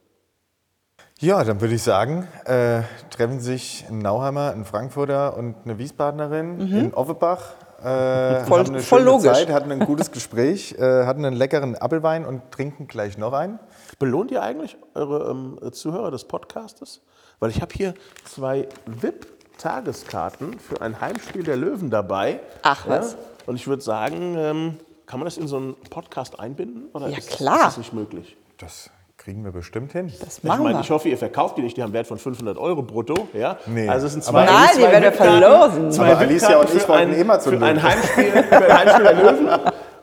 [1.19, 6.57] Ja, dann würde ich sagen, äh, treffen sich ein Nauheimer, ein Frankfurter und eine Wiesbadenerin
[6.57, 6.79] mhm.
[6.79, 7.55] in Offenbach.
[7.83, 9.33] Äh, voll, hatten eine voll logisch.
[9.33, 13.59] Zeit, hatten ein gutes Gespräch, äh, hatten einen leckeren Apfelwein und trinken gleich noch einen.
[13.99, 17.01] Belohnt ihr eigentlich eure ähm, Zuhörer des Podcastes?
[17.41, 19.27] Weil ich habe hier zwei VIP
[19.59, 22.41] Tageskarten für ein Heimspiel der Löwen dabei.
[22.63, 23.13] Ach was.
[23.13, 23.19] Ja?
[23.47, 26.89] Und ich würde sagen, ähm, kann man das in so einen Podcast einbinden?
[26.93, 27.57] Oder ja, ist, klar.
[27.57, 28.37] Ist das nicht möglich?
[28.59, 28.91] Das
[29.23, 30.13] kriegen wir bestimmt hin.
[30.21, 30.83] Das machen ich meine, wir.
[30.83, 31.77] ich hoffe, ihr verkauft die nicht.
[31.77, 33.29] Die haben Wert von 500 Euro brutto.
[33.35, 33.57] Ja?
[33.67, 33.89] Nee.
[33.89, 35.93] Also es sind zwei, Nein, die zwei werden wir verlosen.
[35.93, 37.83] Zwei Aber Alicia und ich für wollten ein, mal zum für ein Löwen.
[37.83, 39.49] Heimspiel, ein Heimspiel der Löwen.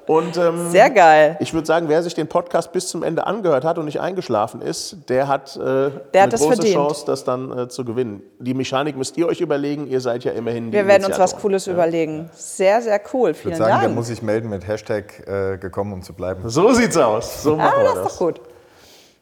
[0.07, 1.37] Und, ähm, Sehr geil.
[1.39, 4.59] Ich würde sagen, wer sich den Podcast bis zum Ende angehört hat und nicht eingeschlafen
[4.59, 6.75] ist, der hat, äh, Der eine hat das große verdient.
[6.75, 8.23] Chance, das dann äh, zu gewinnen.
[8.39, 9.85] Die Mechanik müsst ihr euch überlegen.
[9.85, 11.37] Ihr seid ja immerhin die Wir werden uns was.
[11.37, 12.27] Cooles überlegen.
[12.33, 13.31] Sehr, sehr cool.
[13.31, 13.95] Ich Vielen würde sagen, der Dank.
[13.95, 16.41] muss sich melden mit Hashtag äh, gekommen, um zu bleiben.
[16.49, 17.43] So sieht's aus.
[17.43, 18.41] So machen ah, wir das ist doch gut.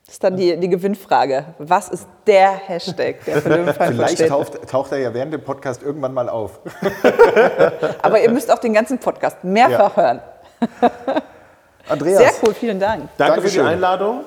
[0.07, 1.43] Das ist dann die, die Gewinnfrage.
[1.57, 5.43] Was ist der Hashtag, der für Löwen Frankfurt Vielleicht taucht, taucht er ja während dem
[5.43, 6.61] Podcast irgendwann mal auf.
[8.01, 10.21] Aber ihr müsst auch den ganzen Podcast mehrfach hören.
[11.89, 13.09] Andreas, Sehr cool, vielen Dank.
[13.17, 13.59] Danke für die.
[13.59, 14.21] Einladung.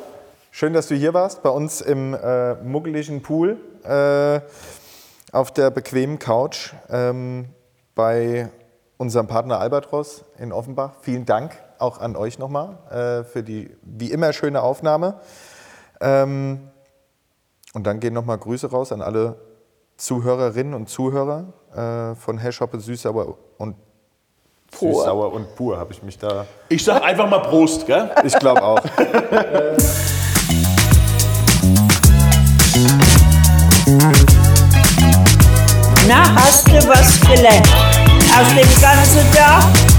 [0.51, 4.41] schön, dass du hier warst, bei uns im äh, muggeligen Pool äh,
[5.33, 7.47] auf der bequemen Couch ähm,
[7.95, 8.51] bei
[8.99, 10.93] unserem Partner Albatros in Offenbach.
[11.01, 15.20] Vielen Dank auch an euch nochmal äh, für die wie immer schöne Aufnahme.
[16.01, 16.68] Ähm,
[17.74, 19.36] und dann gehen nochmal Grüße raus an alle
[19.96, 23.76] Zuhörerinnen und Zuhörer äh, von Hashhoppe Süßsauer und
[24.70, 24.94] Pur.
[24.94, 26.46] Süßsauer und pur habe ich mich da.
[26.68, 28.09] Ich sag einfach mal Prost, gell?
[28.24, 28.80] Ich glaube auch.
[36.07, 37.68] Na, hast du was gelernt?
[38.32, 39.89] Aus dem ganzen Tag